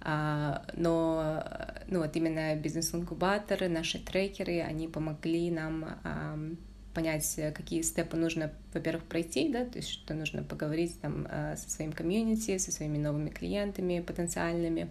а, 0.00 0.64
но, 0.74 1.44
ну 1.88 2.00
вот 2.00 2.16
именно 2.16 2.56
бизнес-инкубаторы, 2.56 3.68
наши 3.68 3.98
трекеры, 3.98 4.60
они 4.60 4.88
помогли 4.88 5.50
нам 5.50 6.56
понять, 6.98 7.38
какие 7.54 7.82
степы 7.82 8.16
нужно, 8.16 8.50
во-первых, 8.74 9.04
пройти, 9.04 9.48
да, 9.52 9.64
то 9.64 9.78
есть 9.78 9.88
что 9.88 10.14
нужно 10.14 10.42
поговорить 10.42 11.00
там 11.00 11.28
э, 11.30 11.54
со 11.56 11.70
своим 11.70 11.92
комьюнити, 11.92 12.58
со 12.58 12.72
своими 12.72 12.98
новыми 12.98 13.30
клиентами 13.30 14.00
потенциальными, 14.00 14.90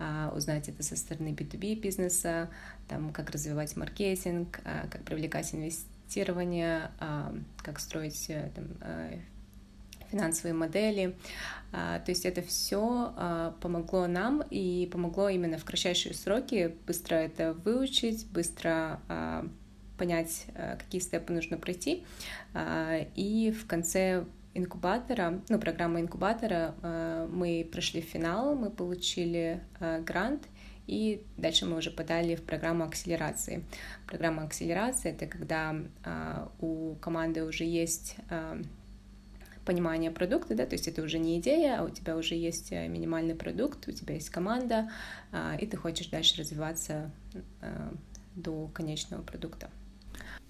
а, 0.00 0.32
узнать 0.34 0.68
это 0.68 0.82
со 0.82 0.96
стороны 0.96 1.28
B2B 1.28 1.76
бизнеса, 1.76 2.50
там, 2.88 3.12
как 3.12 3.30
развивать 3.30 3.76
маркетинг, 3.76 4.58
а, 4.64 4.88
как 4.90 5.02
привлекать 5.04 5.54
инвестирование, 5.54 6.90
а, 6.98 7.32
как 7.58 7.78
строить 7.78 8.26
э, 8.28 8.50
там, 8.52 8.64
э, 8.80 9.20
финансовые 10.10 10.54
модели. 10.54 11.14
То 11.72 12.04
есть 12.06 12.24
это 12.24 12.42
все 12.42 13.52
помогло 13.60 14.06
нам 14.06 14.40
и 14.50 14.88
помогло 14.90 15.28
именно 15.28 15.58
в 15.58 15.64
кратчайшие 15.64 16.14
сроки 16.14 16.74
быстро 16.86 17.16
это 17.16 17.54
выучить, 17.54 18.24
быстро 18.28 19.00
понять, 19.96 20.46
какие 20.78 21.00
степы 21.00 21.32
нужно 21.32 21.56
пройти. 21.58 22.04
И 23.14 23.54
в 23.58 23.66
конце 23.66 24.24
инкубатора, 24.56 25.40
ну, 25.48 25.58
программы 25.58 26.00
инкубатора, 26.00 26.74
э, 26.82 27.28
мы 27.30 27.68
прошли 27.70 28.00
финал, 28.00 28.54
мы 28.54 28.70
получили 28.70 29.60
э, 29.80 30.00
грант, 30.00 30.42
и 30.86 31.22
дальше 31.36 31.66
мы 31.66 31.76
уже 31.76 31.90
подали 31.90 32.36
в 32.36 32.42
программу 32.42 32.84
акселерации. 32.84 33.64
Программа 34.06 34.44
акселерации— 34.44 35.10
это 35.12 35.26
когда 35.26 35.74
э, 36.04 36.46
у 36.60 36.94
команды 37.00 37.44
уже 37.44 37.64
есть 37.64 38.16
понимание 39.64 40.12
продукта, 40.12 40.54
да, 40.54 40.64
то 40.64 40.74
есть 40.74 40.86
это 40.86 41.02
уже 41.02 41.18
не 41.18 41.40
идея, 41.40 41.80
а 41.80 41.84
у 41.84 41.90
тебя 41.90 42.16
уже 42.16 42.36
есть 42.36 42.70
минимальный 42.70 43.34
продукт, 43.34 43.88
у 43.88 43.90
тебя 43.90 44.14
есть 44.14 44.30
команда, 44.30 44.88
и 45.60 45.66
ты 45.66 45.76
хочешь 45.76 46.06
дальше 46.06 46.40
развиваться 46.40 47.10
до 48.36 48.68
конечного 48.68 49.22
продукта. 49.22 49.68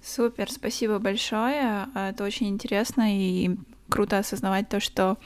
Супер, 0.07 0.49
спасибо 0.53 1.01
большое. 1.01 1.89
Это 1.97 2.23
очень 2.23 2.47
интересно 2.47 3.07
и 3.09 3.57
круто 3.89 4.19
осознавать 4.19 4.69
то, 4.69 4.79
что 4.79 5.19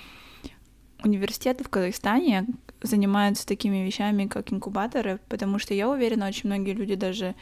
университеты 1.05 1.65
в 1.65 1.69
Казахстане 1.69 2.47
занимаются 2.81 3.47
такими 3.47 3.85
вещами, 3.85 4.27
как 4.27 4.51
инкубаторы, 4.51 5.21
потому 5.29 5.59
что 5.59 5.75
я 5.75 5.91
уверена, 5.91 6.29
очень 6.29 6.49
многие 6.49 6.73
люди 6.73 6.95
даже 6.95 7.35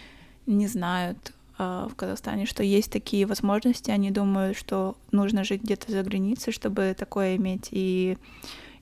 не 0.47 0.66
знают 0.66 1.33
э, 1.61 1.87
в 1.88 1.95
Казахстане, 1.95 2.45
что 2.45 2.64
есть 2.64 2.90
такие 2.90 3.25
возможности. 3.25 3.92
Они 3.92 4.11
думают, 4.11 4.59
что 4.59 4.97
нужно 5.12 5.45
жить 5.45 5.62
где-то 5.62 5.92
за 5.92 6.02
границей, 6.02 6.52
чтобы 6.52 6.97
такое 6.99 7.37
иметь. 7.37 7.68
И 7.71 8.18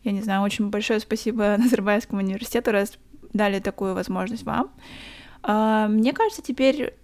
я 0.02 0.12
не 0.12 0.22
знаю, 0.22 0.40
очень 0.40 0.70
большое 0.70 1.00
спасибо 1.00 1.56
Назарбаевскому 1.58 2.22
университету, 2.22 2.72
раз 2.72 2.96
дали 3.34 3.60
такую 3.60 3.92
возможность 3.92 4.44
вам. 4.44 4.70
Э, 5.42 5.88
мне 5.90 6.14
кажется, 6.14 6.40
теперь 6.40 6.94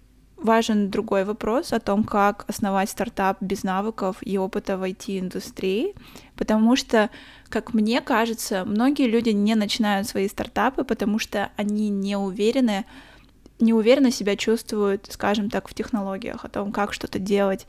важен 0.43 0.89
другой 0.89 1.23
вопрос 1.23 1.73
о 1.73 1.79
том, 1.79 2.03
как 2.03 2.45
основать 2.47 2.89
стартап 2.89 3.37
без 3.41 3.63
навыков 3.63 4.17
и 4.21 4.37
опыта 4.37 4.77
в 4.77 4.83
IT-индустрии, 4.83 5.95
потому 6.35 6.75
что, 6.75 7.09
как 7.49 7.73
мне 7.73 8.01
кажется, 8.01 8.65
многие 8.65 9.07
люди 9.07 9.29
не 9.29 9.55
начинают 9.55 10.07
свои 10.07 10.27
стартапы, 10.27 10.83
потому 10.83 11.19
что 11.19 11.51
они 11.55 11.89
не 11.89 12.17
уверены, 12.17 12.85
неуверенно 13.59 14.11
себя 14.11 14.35
чувствуют, 14.35 15.07
скажем 15.11 15.49
так, 15.49 15.67
в 15.67 15.73
технологиях, 15.73 16.43
о 16.45 16.49
том, 16.49 16.71
как 16.71 16.93
что-то 16.93 17.19
делать, 17.19 17.65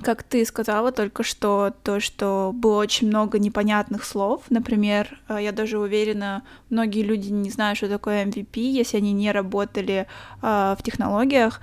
как 0.00 0.22
ты 0.22 0.44
сказала 0.44 0.90
только 0.90 1.22
что, 1.22 1.72
то, 1.82 2.00
что 2.00 2.52
было 2.54 2.78
очень 2.78 3.08
много 3.08 3.38
непонятных 3.38 4.04
слов. 4.04 4.42
Например, 4.48 5.18
э, 5.28 5.38
я 5.42 5.52
даже 5.52 5.78
уверена, 5.78 6.42
многие 6.70 7.02
люди 7.02 7.28
не 7.28 7.50
знают, 7.50 7.76
что 7.76 7.88
такое 7.88 8.24
MVP, 8.24 8.60
если 8.60 8.96
они 8.96 9.12
не 9.12 9.30
работали 9.30 10.06
э, 10.40 10.76
в 10.78 10.82
технологиях. 10.82 11.60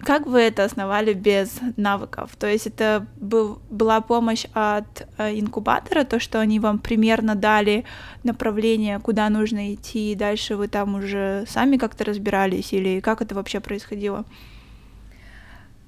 Как 0.00 0.26
вы 0.26 0.42
это 0.42 0.64
основали 0.64 1.12
без 1.12 1.58
навыков? 1.76 2.30
То 2.38 2.46
есть 2.46 2.68
это 2.68 3.04
был, 3.16 3.60
была 3.68 4.00
помощь 4.00 4.44
от 4.54 5.08
э, 5.18 5.38
инкубатора, 5.38 6.04
то, 6.04 6.20
что 6.20 6.38
они 6.40 6.60
вам 6.60 6.78
примерно 6.78 7.34
дали 7.34 7.84
направление, 8.22 9.00
куда 9.00 9.28
нужно 9.28 9.74
идти, 9.74 10.12
и 10.12 10.14
дальше 10.14 10.54
вы 10.54 10.68
там 10.68 10.94
уже 10.94 11.44
сами 11.48 11.76
как-то 11.76 12.04
разбирались, 12.04 12.72
или 12.72 13.00
как 13.00 13.20
это 13.22 13.34
вообще 13.34 13.58
происходило? 13.58 14.24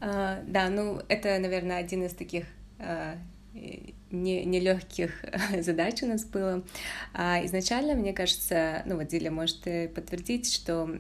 Да, 0.00 0.68
ну 0.70 1.00
это, 1.08 1.38
наверное, 1.38 1.78
один 1.78 2.04
из 2.04 2.14
таких 2.14 2.44
uh, 2.78 3.16
не, 4.10 4.44
нелегких 4.44 5.24
задач 5.60 6.02
у 6.02 6.06
нас 6.06 6.24
было. 6.24 6.64
Uh, 7.14 7.44
изначально, 7.46 7.94
мне 7.94 8.12
кажется, 8.12 8.82
ну 8.86 8.96
вот 8.96 9.08
Диля 9.08 9.30
может 9.30 9.62
подтвердить, 9.94 10.52
что 10.52 10.98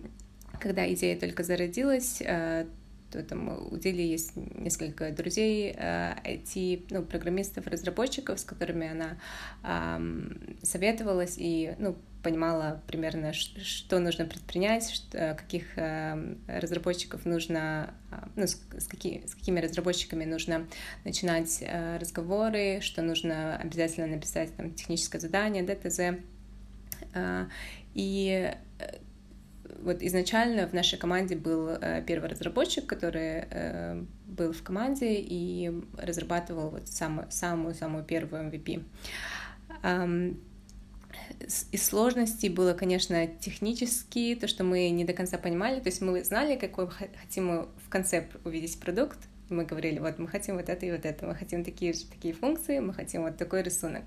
когда 0.60 0.90
идея 0.92 1.18
только 1.18 1.42
зародилась, 1.42 2.22
то 3.10 3.22
там 3.22 3.48
у 3.70 3.76
Дили 3.76 4.02
есть 4.02 4.36
несколько 4.36 5.10
друзей, 5.10 5.72
IT, 5.72 6.86
ну, 6.90 7.02
программистов, 7.02 7.66
разработчиков, 7.66 8.38
с 8.38 8.44
которыми 8.44 8.88
она 8.88 9.18
советовалась 10.62 11.34
и, 11.38 11.74
ну, 11.78 11.96
понимала 12.22 12.82
примерно, 12.86 13.32
что 13.32 13.98
нужно 13.98 14.24
предпринять, 14.26 14.90
что, 14.90 15.34
каких 15.38 15.76
э, 15.76 16.36
разработчиков 16.46 17.24
нужно, 17.24 17.94
а, 18.10 18.28
ну, 18.36 18.46
с, 18.46 18.60
с, 18.78 18.86
какими, 18.86 19.26
с 19.26 19.34
какими 19.34 19.60
разработчиками 19.60 20.24
нужно 20.24 20.66
начинать 21.04 21.58
э, 21.62 21.98
разговоры, 21.98 22.80
что 22.82 23.02
нужно 23.02 23.56
обязательно 23.56 24.06
написать 24.06 24.54
там 24.56 24.74
техническое 24.74 25.18
задание, 25.18 25.62
ДТЗ. 25.62 26.20
Э, 27.14 27.46
и 27.94 28.54
вот 29.82 30.02
изначально 30.02 30.66
в 30.66 30.72
нашей 30.72 30.98
команде 30.98 31.36
был 31.36 31.76
первый 32.06 32.28
разработчик, 32.28 32.86
который 32.86 33.44
был 34.26 34.52
в 34.52 34.62
команде 34.62 35.14
и 35.14 35.72
разрабатывал 35.96 36.70
вот 36.70 36.88
самую-самую 36.88 38.04
первую 38.04 38.50
MVP 38.50 38.82
из 41.72 41.86
сложностей 41.86 42.48
было, 42.48 42.74
конечно, 42.74 43.26
технически, 43.26 44.36
то, 44.40 44.46
что 44.46 44.64
мы 44.64 44.90
не 44.90 45.04
до 45.04 45.12
конца 45.12 45.38
понимали, 45.38 45.80
то 45.80 45.88
есть 45.88 46.00
мы 46.00 46.22
знали, 46.22 46.56
какой 46.56 46.88
хотим 46.88 47.46
мы 47.46 47.68
в 47.84 47.88
конце 47.88 48.28
увидеть 48.44 48.78
продукт, 48.78 49.18
мы 49.50 49.64
говорили, 49.64 49.98
вот 49.98 50.18
мы 50.18 50.28
хотим 50.28 50.56
вот 50.56 50.68
это 50.68 50.86
и 50.86 50.90
вот 50.90 51.04
это, 51.04 51.26
мы 51.26 51.34
хотим 51.34 51.64
такие 51.64 51.92
же 51.92 52.06
такие 52.06 52.34
функции, 52.34 52.78
мы 52.78 52.94
хотим 52.94 53.22
вот 53.22 53.36
такой 53.36 53.62
рисунок. 53.62 54.04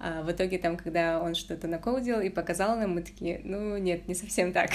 А 0.00 0.22
в 0.22 0.32
итоге 0.32 0.58
там, 0.58 0.76
когда 0.76 1.20
он 1.20 1.34
что-то 1.34 1.68
накодил 1.68 2.20
и 2.20 2.28
показал 2.28 2.76
нам, 2.76 2.94
мы 2.94 3.02
такие, 3.02 3.40
ну 3.44 3.76
нет, 3.76 4.08
не 4.08 4.14
совсем 4.14 4.52
так. 4.52 4.70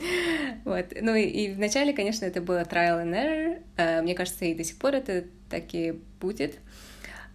вот. 0.64 0.86
Ну 1.00 1.14
и, 1.14 1.52
вначале, 1.52 1.92
конечно, 1.92 2.24
это 2.24 2.40
было 2.40 2.62
trial 2.62 3.04
and 3.04 3.12
error. 3.12 3.62
А, 3.76 4.02
мне 4.02 4.14
кажется, 4.14 4.44
и 4.44 4.54
до 4.54 4.64
сих 4.64 4.78
пор 4.78 4.94
это 4.94 5.24
так 5.48 5.74
и 5.74 6.00
будет. 6.20 6.58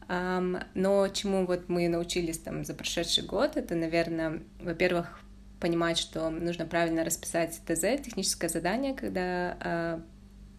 Но 0.07 1.07
чему 1.13 1.45
вот 1.45 1.69
мы 1.69 1.87
научились 1.87 2.39
там 2.39 2.65
за 2.65 2.73
прошедший 2.73 3.23
год, 3.23 3.57
это, 3.57 3.75
наверное, 3.75 4.41
во-первых, 4.59 5.21
понимать, 5.59 5.99
что 5.99 6.29
нужно 6.31 6.65
правильно 6.65 7.03
расписать 7.03 7.59
ТЗ, 7.65 8.01
техническое 8.03 8.49
задание, 8.49 8.95
когда 8.95 9.57
а, 9.59 10.01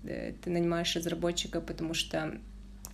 ты 0.02 0.50
нанимаешь 0.50 0.95
разработчика, 0.97 1.61
потому 1.61 1.95
что 1.95 2.38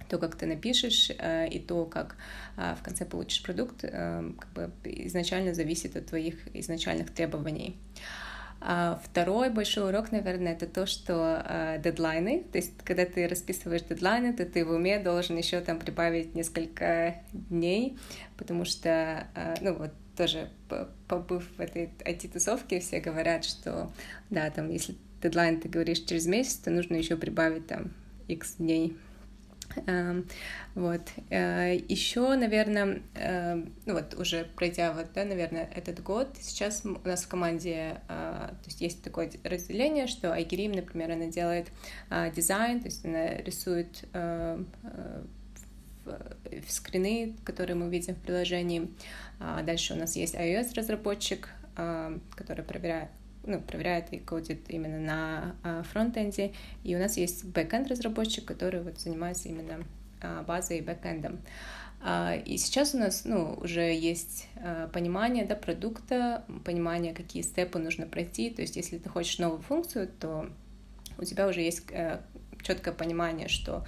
то, 0.08 0.18
как 0.18 0.36
ты 0.36 0.46
напишешь, 0.46 1.10
э, 1.18 1.48
и 1.48 1.58
то, 1.58 1.84
как 1.84 2.16
а, 2.56 2.76
в 2.76 2.82
конце 2.82 3.04
получишь 3.04 3.42
продукт, 3.42 3.80
э, 3.82 4.30
как 4.38 4.52
бы 4.52 4.70
изначально 4.84 5.52
зависит 5.52 5.96
от 5.96 6.06
твоих 6.06 6.36
изначальных 6.54 7.12
требований. 7.12 7.76
А 8.60 9.00
второй 9.04 9.50
большой 9.50 9.90
урок, 9.90 10.12
наверное, 10.12 10.54
это 10.54 10.66
то, 10.66 10.86
что 10.86 11.42
э, 11.44 11.80
дедлайны, 11.82 12.42
то 12.50 12.58
есть 12.58 12.72
когда 12.84 13.04
ты 13.04 13.28
расписываешь 13.28 13.82
дедлайны, 13.82 14.32
то 14.32 14.46
ты 14.46 14.64
в 14.64 14.70
уме 14.70 14.98
должен 14.98 15.36
еще 15.36 15.60
там 15.60 15.78
прибавить 15.78 16.34
несколько 16.34 17.16
дней, 17.32 17.98
потому 18.38 18.64
что, 18.64 19.26
э, 19.34 19.56
ну 19.60 19.74
вот 19.74 19.92
тоже 20.16 20.48
побыв 21.08 21.46
в 21.58 21.60
этой 21.60 21.90
IT-тусовке, 22.00 22.80
все 22.80 23.00
говорят, 23.00 23.44
что 23.44 23.92
да, 24.30 24.50
там, 24.50 24.70
если 24.70 24.96
дедлайн 25.22 25.60
ты 25.60 25.68
говоришь 25.68 26.00
через 26.00 26.26
месяц, 26.26 26.56
то 26.56 26.70
нужно 26.70 26.96
еще 26.96 27.16
прибавить 27.16 27.66
там 27.66 27.92
X 28.28 28.56
дней 28.58 28.96
Эм, 29.86 30.26
вот. 30.74 31.02
Э, 31.30 31.76
Еще, 31.88 32.34
наверное, 32.34 33.02
эм, 33.14 33.72
ну 33.84 33.94
вот 33.94 34.14
уже 34.14 34.46
пройдя 34.56 34.92
вот, 34.92 35.06
да, 35.14 35.24
наверное, 35.24 35.68
этот 35.74 36.02
год, 36.02 36.28
сейчас 36.40 36.82
у 36.84 37.06
нас 37.06 37.24
в 37.24 37.28
команде, 37.28 38.00
э, 38.08 38.48
то 38.48 38.66
есть 38.66 38.80
есть 38.80 39.02
такое 39.02 39.30
разделение, 39.44 40.06
что 40.06 40.32
Айгерим, 40.32 40.72
например, 40.72 41.12
она 41.12 41.26
делает 41.26 41.68
э, 42.10 42.30
дизайн, 42.34 42.80
то 42.80 42.86
есть 42.86 43.04
она 43.04 43.36
рисует 43.38 44.04
скрины, 46.68 47.34
которые 47.44 47.74
мы 47.74 47.90
видим 47.90 48.14
в 48.14 48.18
приложении. 48.18 48.88
А 49.40 49.62
дальше 49.62 49.92
у 49.94 49.96
нас 49.96 50.14
есть 50.14 50.36
iOS-разработчик, 50.36 51.48
который 51.74 52.64
проверяет 52.64 53.08
ну, 53.46 53.60
проверяет 53.60 54.12
и 54.12 54.18
кодит 54.18 54.68
именно 54.68 54.98
на 54.98 55.56
а, 55.62 55.82
фронтенде. 55.84 56.52
И 56.84 56.94
у 56.94 56.98
нас 56.98 57.16
есть 57.16 57.44
бэкенд 57.44 57.88
разработчик, 57.88 58.44
который 58.44 58.82
вот 58.82 59.00
занимается 59.00 59.48
именно 59.48 59.84
а, 60.20 60.42
базой 60.42 60.78
и 60.78 60.82
бэкэндом. 60.82 61.38
А, 62.02 62.34
и 62.34 62.56
сейчас 62.58 62.94
у 62.94 62.98
нас 62.98 63.24
ну, 63.24 63.54
уже 63.54 63.94
есть 63.94 64.48
понимание 64.92 65.44
да, 65.44 65.54
продукта, 65.54 66.44
понимание, 66.64 67.14
какие 67.14 67.42
step 67.42 67.71
ы 67.71 67.78
нужно 67.78 68.06
пройти. 68.06 68.50
То 68.50 68.62
есть, 68.62 68.76
если 68.76 68.98
ты 68.98 69.08
хочешь 69.08 69.38
новую 69.38 69.62
функцию, 69.62 70.08
то 70.20 70.50
у 71.18 71.24
тебя 71.24 71.48
уже 71.48 71.60
есть 71.60 71.84
э, 71.90 72.20
четкое 72.62 72.92
понимание, 72.92 73.48
что 73.48 73.86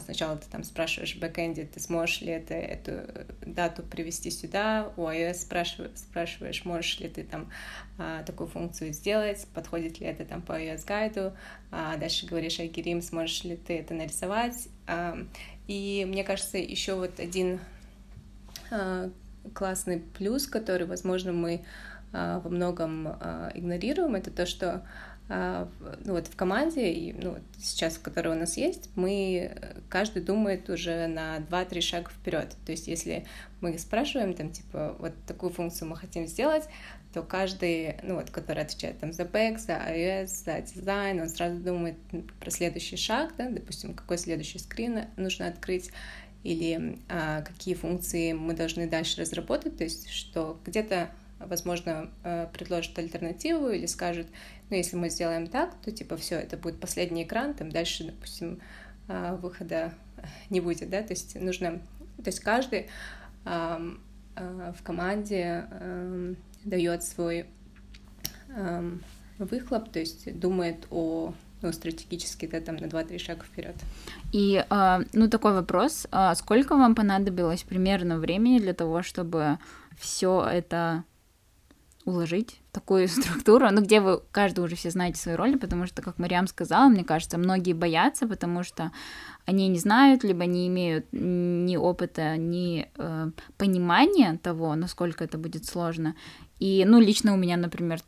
сначала 0.00 0.36
ты 0.36 0.48
там 0.50 0.64
спрашиваешь 0.64 1.14
в 1.14 1.18
бэкэнде, 1.18 1.64
ты 1.64 1.80
сможешь 1.80 2.20
ли 2.20 2.32
это, 2.32 2.54
эту 2.54 3.26
дату 3.44 3.82
привести 3.82 4.30
сюда, 4.30 4.92
у 4.96 5.02
iOS 5.02 5.34
спрашиваешь, 5.34 5.96
спрашиваешь, 5.96 6.64
можешь 6.64 7.00
ли 7.00 7.08
ты 7.08 7.24
там 7.24 7.50
а, 7.98 8.22
такую 8.24 8.48
функцию 8.48 8.92
сделать, 8.92 9.46
подходит 9.54 10.00
ли 10.00 10.06
это 10.06 10.24
там 10.24 10.42
по 10.42 10.52
iOS 10.52 10.84
гайду, 10.86 11.32
а 11.70 11.96
дальше 11.96 12.26
говоришь 12.26 12.60
Айгерим, 12.60 13.02
сможешь 13.02 13.44
ли 13.44 13.56
ты 13.56 13.78
это 13.78 13.94
нарисовать. 13.94 14.68
И 15.66 16.06
мне 16.08 16.24
кажется, 16.24 16.56
еще 16.56 16.94
вот 16.94 17.20
один 17.20 17.60
классный 19.54 20.00
плюс, 20.00 20.46
который, 20.46 20.86
возможно, 20.86 21.32
мы 21.32 21.64
во 22.12 22.48
многом 22.48 23.06
игнорируем, 23.54 24.14
это 24.14 24.30
то, 24.30 24.46
что 24.46 24.76
а, 24.76 24.82
ну, 25.28 26.12
вот 26.14 26.26
в 26.26 26.36
команде, 26.36 26.90
и, 26.90 27.12
ну, 27.12 27.36
сейчас, 27.58 27.98
которая 27.98 28.34
у 28.34 28.38
нас 28.38 28.56
есть, 28.56 28.88
мы, 28.94 29.54
каждый 29.90 30.22
думает 30.22 30.70
уже 30.70 31.06
на 31.06 31.38
2-3 31.38 31.80
шага 31.82 32.10
вперед. 32.10 32.56
То 32.64 32.72
есть, 32.72 32.88
если 32.88 33.26
мы 33.60 33.78
спрашиваем, 33.78 34.32
там, 34.32 34.50
типа, 34.50 34.96
вот 34.98 35.12
такую 35.26 35.52
функцию 35.52 35.88
мы 35.88 35.96
хотим 35.96 36.26
сделать, 36.26 36.64
то 37.12 37.22
каждый, 37.22 37.96
ну, 38.02 38.14
вот, 38.14 38.30
который 38.30 38.62
отвечает 38.62 39.00
там 39.00 39.12
за 39.12 39.24
бэк, 39.24 39.58
за 39.58 39.72
iOS, 39.72 40.26
за 40.26 40.60
дизайн, 40.62 41.20
он 41.20 41.28
сразу 41.28 41.58
думает 41.58 41.96
про 42.40 42.50
следующий 42.50 42.96
шаг, 42.96 43.34
да, 43.36 43.50
допустим, 43.50 43.92
какой 43.92 44.16
следующий 44.16 44.58
скрин 44.58 45.04
нужно 45.16 45.48
открыть, 45.48 45.90
или 46.42 46.98
а, 47.10 47.42
какие 47.42 47.74
функции 47.74 48.32
мы 48.32 48.54
должны 48.54 48.88
дальше 48.88 49.20
разработать, 49.20 49.76
то 49.76 49.84
есть, 49.84 50.08
что 50.08 50.58
где-то 50.64 51.10
возможно, 51.40 52.10
э, 52.24 52.48
предложит 52.52 52.98
альтернативу 52.98 53.70
или 53.70 53.86
скажет, 53.86 54.26
ну, 54.70 54.76
если 54.76 54.96
мы 54.96 55.10
сделаем 55.10 55.46
так, 55.46 55.74
то, 55.84 55.90
типа, 55.90 56.16
все, 56.16 56.36
это 56.36 56.56
будет 56.56 56.80
последний 56.80 57.24
экран, 57.24 57.54
там 57.54 57.70
дальше, 57.70 58.04
допустим, 58.04 58.60
э, 59.08 59.36
выхода 59.40 59.92
не 60.50 60.60
будет, 60.60 60.90
да, 60.90 61.02
то 61.02 61.12
есть 61.12 61.40
нужно, 61.40 61.80
то 62.16 62.26
есть 62.26 62.40
каждый 62.40 62.88
э, 63.44 63.78
в 64.36 64.82
команде 64.84 65.66
дает 66.64 67.02
свой 67.02 67.46
выхлоп, 69.38 69.90
то 69.90 69.98
есть 69.98 70.38
думает 70.38 70.86
о 70.90 71.34
ну, 71.60 71.72
стратегически 71.72 72.46
да, 72.46 72.60
там 72.60 72.76
на 72.76 72.84
2-3 72.84 73.18
шага 73.18 73.42
вперед. 73.42 73.74
И, 74.32 74.64
ну, 75.12 75.28
такой 75.28 75.54
вопрос. 75.54 76.06
А 76.12 76.34
сколько 76.36 76.76
вам 76.76 76.94
понадобилось 76.94 77.64
примерно 77.64 78.18
времени 78.18 78.58
для 78.58 78.74
того, 78.74 79.02
чтобы 79.02 79.58
все 79.98 80.44
это 80.44 81.04
уложить 82.08 82.60
такую 82.72 83.08
структуру, 83.08 83.68
ну, 83.70 83.82
где 83.82 84.00
вы, 84.00 84.20
каждый 84.32 84.64
уже 84.64 84.76
все 84.76 84.90
знаете 84.90 85.20
свои 85.20 85.34
роли, 85.34 85.56
потому 85.56 85.86
что, 85.86 86.02
как 86.02 86.18
Мариам 86.18 86.46
сказала, 86.46 86.88
мне 86.88 87.04
кажется, 87.04 87.38
многие 87.38 87.74
боятся, 87.74 88.26
потому 88.26 88.62
что 88.64 88.90
они 89.44 89.68
не 89.68 89.78
знают, 89.78 90.24
либо 90.24 90.46
не 90.46 90.66
имеют 90.68 91.06
ни 91.12 91.76
опыта, 91.76 92.36
ни 92.36 92.90
э, 92.96 93.30
понимания 93.56 94.38
того, 94.42 94.74
насколько 94.74 95.24
это 95.24 95.38
будет 95.38 95.66
сложно. 95.66 96.14
И, 96.58 96.84
ну, 96.86 96.98
лично 96.98 97.34
у 97.34 97.36
меня, 97.36 97.56
например, 97.56 98.00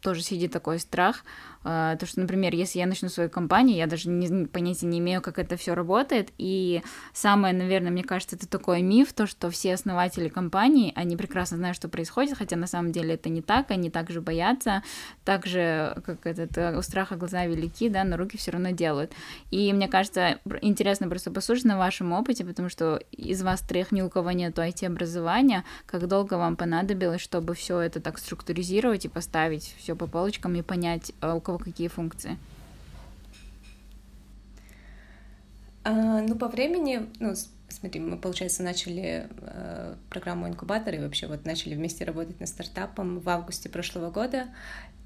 тоже 0.00 0.22
сидит 0.22 0.52
такой 0.52 0.78
страх, 0.78 1.24
а, 1.62 1.96
то, 1.96 2.06
что, 2.06 2.20
например, 2.20 2.54
если 2.54 2.78
я 2.78 2.86
начну 2.86 3.08
свою 3.08 3.28
компанию, 3.28 3.76
я 3.76 3.86
даже 3.86 4.08
не, 4.08 4.46
понятия 4.46 4.86
не 4.86 4.98
имею, 4.98 5.20
как 5.20 5.38
это 5.38 5.56
все 5.56 5.74
работает, 5.74 6.30
и 6.38 6.82
самое, 7.12 7.52
наверное, 7.52 7.90
мне 7.90 8.02
кажется, 8.02 8.36
это 8.36 8.48
такой 8.48 8.80
миф, 8.80 9.12
то, 9.12 9.26
что 9.26 9.50
все 9.50 9.74
основатели 9.74 10.28
компании, 10.28 10.92
они 10.96 11.16
прекрасно 11.16 11.58
знают, 11.58 11.76
что 11.76 11.88
происходит, 11.88 12.38
хотя 12.38 12.56
на 12.56 12.66
самом 12.66 12.92
деле 12.92 13.14
это 13.14 13.28
не 13.28 13.42
так, 13.42 13.70
они 13.70 13.90
также 13.90 14.22
боятся, 14.22 14.82
также, 15.24 16.00
как 16.06 16.24
этот, 16.26 16.56
э, 16.56 16.78
у 16.78 16.82
страха 16.82 17.16
глаза 17.16 17.44
велики, 17.44 17.90
да, 17.90 18.04
но 18.04 18.16
руки 18.16 18.38
все 18.38 18.52
равно 18.52 18.70
делают. 18.70 19.12
И 19.50 19.70
мне 19.72 19.88
кажется, 19.88 20.38
интересно 20.62 21.08
просто 21.08 21.30
послушать 21.30 21.66
на 21.66 21.76
вашем 21.76 22.12
опыте, 22.12 22.44
потому 22.44 22.70
что 22.70 23.02
из 23.12 23.42
вас 23.42 23.60
трех 23.60 23.92
ни 23.92 24.00
у 24.00 24.08
кого 24.08 24.30
нет 24.30 24.58
IT-образования, 24.58 25.64
как 25.84 26.06
долго 26.06 26.34
вам 26.34 26.56
понадобилось, 26.56 27.20
чтобы 27.20 27.54
все 27.54 27.80
это 27.80 28.00
так 28.00 28.18
структуризировать 28.18 29.04
и 29.04 29.08
поставить 29.08 29.74
все 29.78 29.89
по 29.96 30.06
полочкам 30.06 30.54
и 30.54 30.62
понять, 30.62 31.12
а 31.20 31.34
у 31.34 31.40
кого 31.40 31.58
какие 31.58 31.88
функции? 31.88 32.36
А, 35.82 36.20
ну, 36.20 36.36
по 36.36 36.48
времени, 36.48 37.08
ну, 37.20 37.34
смотри, 37.68 38.00
мы, 38.00 38.18
получается, 38.18 38.62
начали 38.62 39.28
э, 39.40 39.94
программу 40.10 40.48
инкубатора 40.48 40.96
и 40.96 41.00
вообще 41.00 41.26
вот 41.26 41.44
начали 41.46 41.74
вместе 41.74 42.04
работать 42.04 42.38
над 42.38 42.48
стартапом 42.48 43.20
в 43.20 43.28
августе 43.28 43.68
прошлого 43.68 44.10
года, 44.10 44.48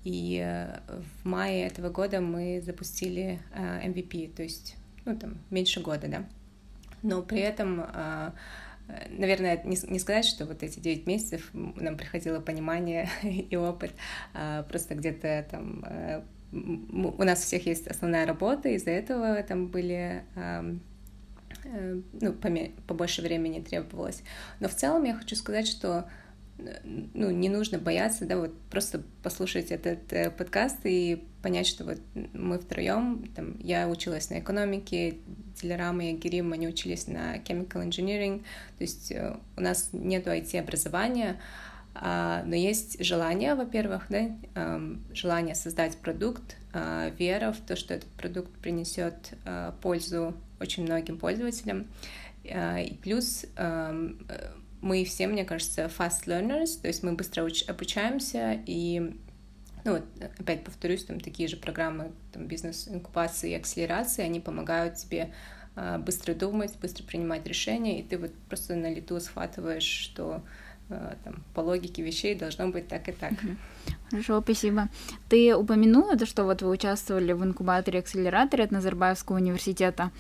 и 0.02 0.42
э, 0.44 0.78
в 1.22 1.28
мае 1.28 1.66
этого 1.66 1.90
года 1.90 2.20
мы 2.20 2.60
запустили 2.64 3.40
MVP, 3.54 4.34
то 4.34 4.42
есть, 4.42 4.76
ну, 5.04 5.16
там, 5.16 5.38
меньше 5.50 5.80
года, 5.80 6.08
да. 6.08 6.24
Но 7.02 7.22
при 7.22 7.40
этом 7.40 7.84
Наверное, 9.08 9.62
не, 9.64 9.98
сказать, 9.98 10.26
что 10.26 10.44
вот 10.46 10.62
эти 10.62 10.78
9 10.78 11.06
месяцев 11.06 11.50
нам 11.52 11.96
приходило 11.96 12.40
понимание 12.40 13.08
и 13.22 13.56
опыт, 13.56 13.92
а 14.34 14.62
просто 14.64 14.94
где-то 14.94 15.46
там 15.50 15.84
э, 15.86 16.22
у 16.52 17.24
нас 17.24 17.40
у 17.40 17.46
всех 17.46 17.66
есть 17.66 17.86
основная 17.86 18.26
работа, 18.26 18.68
из-за 18.68 18.90
этого 18.90 19.42
там 19.42 19.68
были 19.68 20.22
э, 20.36 20.74
ну, 22.20 22.32
побольше 22.86 23.22
времени 23.22 23.60
требовалось. 23.60 24.22
Но 24.60 24.68
в 24.68 24.74
целом 24.74 25.04
я 25.04 25.14
хочу 25.14 25.34
сказать, 25.36 25.66
что 25.66 26.08
ну, 26.58 27.30
не 27.30 27.48
нужно 27.48 27.78
бояться, 27.78 28.26
да, 28.26 28.36
вот 28.36 28.52
просто 28.70 29.02
послушать 29.22 29.70
этот 29.70 30.12
э, 30.12 30.30
подкаст 30.30 30.78
и 30.84 31.22
понять, 31.42 31.66
что 31.66 31.84
вот 31.84 31.98
мы 32.32 32.58
втроем, 32.58 33.24
там, 33.34 33.58
я 33.58 33.88
училась 33.88 34.30
на 34.30 34.38
экономике, 34.38 35.18
Дилерам 35.60 36.00
и 36.00 36.12
Герим, 36.12 36.52
они 36.52 36.68
учились 36.68 37.06
на 37.08 37.36
chemical 37.38 37.86
engineering, 37.86 38.44
то 38.78 38.84
есть 38.84 39.10
э, 39.10 39.36
у 39.56 39.60
нас 39.60 39.90
нет 39.92 40.26
IT-образования, 40.26 41.40
а, 41.96 42.42
но 42.44 42.56
есть 42.56 43.02
желание, 43.04 43.54
во-первых, 43.54 44.06
да, 44.08 44.30
э, 44.54 44.96
желание 45.12 45.54
создать 45.54 45.96
продукт, 45.96 46.56
э, 46.72 47.10
вера 47.18 47.52
в 47.52 47.58
то, 47.58 47.76
что 47.76 47.94
этот 47.94 48.08
продукт 48.10 48.50
принесет 48.58 49.34
э, 49.44 49.72
пользу 49.82 50.34
очень 50.60 50.84
многим 50.84 51.18
пользователям, 51.18 51.86
и 52.44 52.98
плюс 53.02 53.46
э, 53.56 54.12
мы 54.84 55.02
все, 55.06 55.26
мне 55.26 55.46
кажется, 55.46 55.90
fast 55.98 56.26
learners, 56.26 56.78
то 56.80 56.88
есть 56.88 57.02
мы 57.02 57.14
быстро 57.14 57.42
уч- 57.46 57.64
обучаемся, 57.66 58.60
и, 58.66 59.16
ну, 59.82 59.92
вот, 59.92 60.04
опять 60.38 60.62
повторюсь, 60.62 61.04
там 61.04 61.20
такие 61.20 61.48
же 61.48 61.56
программы, 61.56 62.12
там, 62.32 62.46
бизнес-инкубации 62.46 63.52
и 63.52 63.54
акселерации, 63.54 64.22
они 64.22 64.40
помогают 64.40 64.96
тебе 64.96 65.32
а, 65.74 65.96
быстро 65.96 66.34
думать, 66.34 66.76
быстро 66.82 67.02
принимать 67.02 67.46
решения, 67.46 67.98
и 67.98 68.02
ты 68.02 68.18
вот 68.18 68.34
просто 68.50 68.74
на 68.76 68.92
лету 68.92 69.18
схватываешь, 69.20 69.84
что 69.84 70.42
а, 70.90 71.16
там, 71.24 71.42
по 71.54 71.60
логике 71.60 72.02
вещей 72.02 72.34
должно 72.34 72.68
быть 72.68 72.86
так 72.86 73.08
и 73.08 73.12
так. 73.12 73.32
Хорошо, 74.10 74.42
спасибо. 74.42 74.90
Ты 75.30 75.56
упомянула 75.56 76.18
то, 76.18 76.26
что 76.26 76.44
вот 76.44 76.60
вы 76.60 76.68
участвовали 76.68 77.32
в 77.32 77.42
инкубаторе-акселераторе 77.42 78.64
от 78.64 78.70
Назарбаевского 78.70 79.36
университета, 79.36 80.12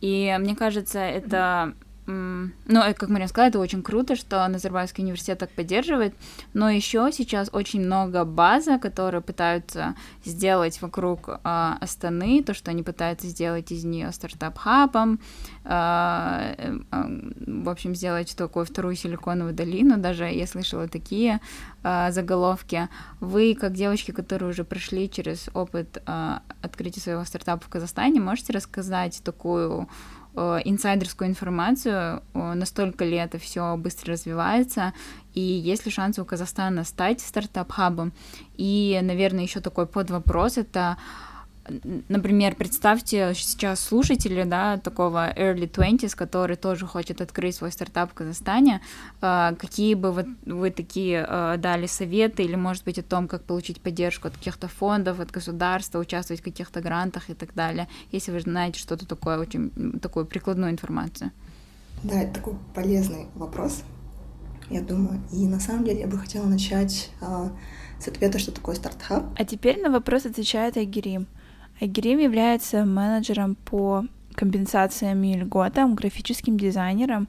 и 0.00 0.34
мне 0.40 0.56
кажется, 0.56 1.00
это 1.00 1.74
ну, 2.06 2.80
как 2.94 3.08
Мария 3.08 3.26
сказала, 3.26 3.48
это 3.48 3.58
очень 3.58 3.82
круто, 3.82 4.14
что 4.14 4.46
Назарбаевский 4.46 5.02
университет 5.02 5.38
так 5.38 5.50
поддерживает, 5.50 6.14
но 6.54 6.70
еще 6.70 7.10
сейчас 7.12 7.50
очень 7.52 7.80
много 7.80 8.24
buzz 8.24 8.60
а, 8.60 8.78
которые 8.78 9.20
пытаются 9.20 9.96
сделать 10.24 10.80
вокруг 10.80 11.28
э, 11.28 11.38
Астаны, 11.44 12.42
то, 12.44 12.54
что 12.54 12.70
они 12.70 12.82
пытаются 12.82 13.26
сделать 13.26 13.72
из 13.72 13.84
нее 13.84 14.12
стартап-хабом, 14.12 15.18
э, 15.64 16.54
э, 16.58 16.78
в 17.62 17.68
общем, 17.68 17.94
сделать 17.94 18.36
такую 18.36 18.66
вторую 18.66 18.94
силиконовую 18.94 19.54
долину, 19.54 19.96
даже 19.96 20.26
я 20.26 20.46
слышала 20.46 20.86
такие 20.86 21.40
э, 21.82 22.12
заголовки. 22.12 22.88
Вы, 23.18 23.56
как 23.60 23.72
девочки, 23.72 24.12
которые 24.12 24.50
уже 24.50 24.62
прошли 24.62 25.10
через 25.10 25.48
опыт 25.54 26.00
э, 26.06 26.38
открытия 26.62 27.00
своего 27.00 27.24
стартапа 27.24 27.64
в 27.64 27.68
Казахстане, 27.68 28.20
можете 28.20 28.52
рассказать 28.52 29.20
такую 29.24 29.66
Э, 29.76 30.25
инсайдерскую 30.36 31.30
информацию, 31.30 32.22
настолько 32.34 33.04
ли 33.04 33.16
это 33.16 33.38
все 33.38 33.76
быстро 33.76 34.12
развивается, 34.12 34.92
и 35.32 35.40
есть 35.40 35.86
ли 35.86 35.90
шансы 35.90 36.20
у 36.20 36.24
Казахстана 36.24 36.84
стать 36.84 37.20
стартап-хабом. 37.20 38.12
И, 38.56 38.98
наверное, 39.02 39.44
еще 39.44 39.60
такой 39.60 39.86
подвопрос— 39.86 40.56
это 40.58 40.98
например, 42.08 42.54
представьте 42.54 43.32
сейчас 43.34 43.80
слушатели, 43.80 44.44
да, 44.44 44.78
такого 44.78 45.32
early 45.34 45.70
20s, 45.70 46.16
который 46.16 46.56
тоже 46.56 46.86
хочет 46.86 47.20
открыть 47.20 47.56
свой 47.56 47.72
стартап 47.72 48.10
в 48.10 48.14
Казахстане, 48.14 48.80
а, 49.20 49.54
какие 49.54 49.94
бы 49.94 50.12
вы, 50.12 50.26
вы 50.44 50.70
такие 50.70 51.24
а, 51.28 51.56
дали 51.56 51.86
советы 51.86 52.42
или, 52.44 52.56
может 52.56 52.84
быть, 52.84 52.98
о 52.98 53.02
том, 53.02 53.28
как 53.28 53.44
получить 53.44 53.80
поддержку 53.80 54.28
от 54.28 54.34
каких-то 54.34 54.68
фондов, 54.68 55.20
от 55.20 55.30
государства, 55.30 55.98
участвовать 55.98 56.40
в 56.40 56.44
каких-то 56.44 56.80
грантах 56.80 57.30
и 57.30 57.34
так 57.34 57.54
далее, 57.54 57.88
если 58.12 58.32
вы 58.32 58.40
знаете 58.40 58.78
что-то 58.78 59.06
такое, 59.06 59.38
очень 59.38 59.98
такую 60.00 60.26
прикладную 60.26 60.72
информацию. 60.72 61.30
Да, 62.02 62.22
это 62.22 62.34
такой 62.34 62.54
полезный 62.74 63.26
вопрос, 63.34 63.82
я 64.70 64.80
думаю. 64.80 65.20
И 65.32 65.46
на 65.46 65.60
самом 65.60 65.84
деле 65.84 66.00
я 66.00 66.06
бы 66.06 66.18
хотела 66.18 66.46
начать 66.46 67.10
а, 67.20 67.50
с 67.98 68.08
ответа, 68.08 68.38
что 68.38 68.52
такое 68.52 68.74
стартап. 68.74 69.24
А 69.36 69.44
теперь 69.44 69.80
на 69.80 69.90
вопрос 69.90 70.26
отвечает 70.26 70.76
Айгерим. 70.76 71.26
Айгерим 71.80 72.18
является 72.18 72.84
менеджером 72.84 73.54
по 73.54 74.04
компенсациям 74.34 75.22
и 75.24 75.34
льготам, 75.34 75.94
графическим 75.94 76.58
дизайнером 76.58 77.28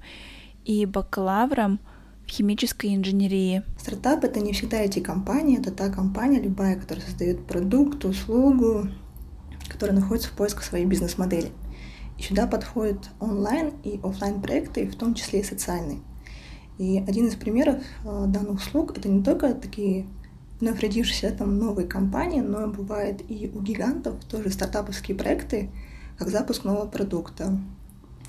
и 0.64 0.86
бакалавром 0.86 1.80
в 2.26 2.30
химической 2.30 2.96
инженерии. 2.96 3.64
Стартап— 3.80 4.24
это 4.26 4.40
не 4.40 4.54
всегда 4.54 4.80
эти 4.80 5.00
компании, 5.00 5.60
это 5.60 5.72
та 5.72 5.90
компания 5.90 6.42
любая, 6.42 6.78
которая 6.78 7.06
создает 7.06 7.46
продукт, 7.46 8.04
услугу, 8.06 8.90
которая 9.70 9.98
находится 9.98 10.30
в 10.30 10.34
поиске 10.34 10.62
своей 10.62 10.86
бизнес-модели. 10.86 11.52
И 12.18 12.24
сюда 12.24 12.48
подходят 12.48 13.10
онлайн 13.20 13.74
и 13.84 14.00
офлайн 14.04 14.42
проекты, 14.42 14.88
в 14.88 14.96
том 14.96 15.14
числе 15.14 15.42
и 15.42 15.44
социальные. 15.44 16.00
И 16.78 17.00
один 17.08 17.28
из 17.28 17.36
примеров 17.36 17.78
э, 18.04 18.26
данных 18.28 18.58
услуг— 18.58 18.94
это 18.98 19.10
не 19.10 19.24
только 19.24 19.54
такие 19.54 20.06
родившиеся 20.62 21.32
там 21.32 21.58
новые 21.58 21.88
компании, 21.88 22.42
но 22.42 22.68
бывает 22.68 23.22
и 23.30 23.52
у 23.54 23.62
гигантов 23.62 24.24
тоже 24.26 24.50
стартаповские 24.50 25.16
проекты, 25.16 25.70
как 26.18 26.30
запуск 26.30 26.64
нового 26.64 26.88
продукта, 26.88 27.58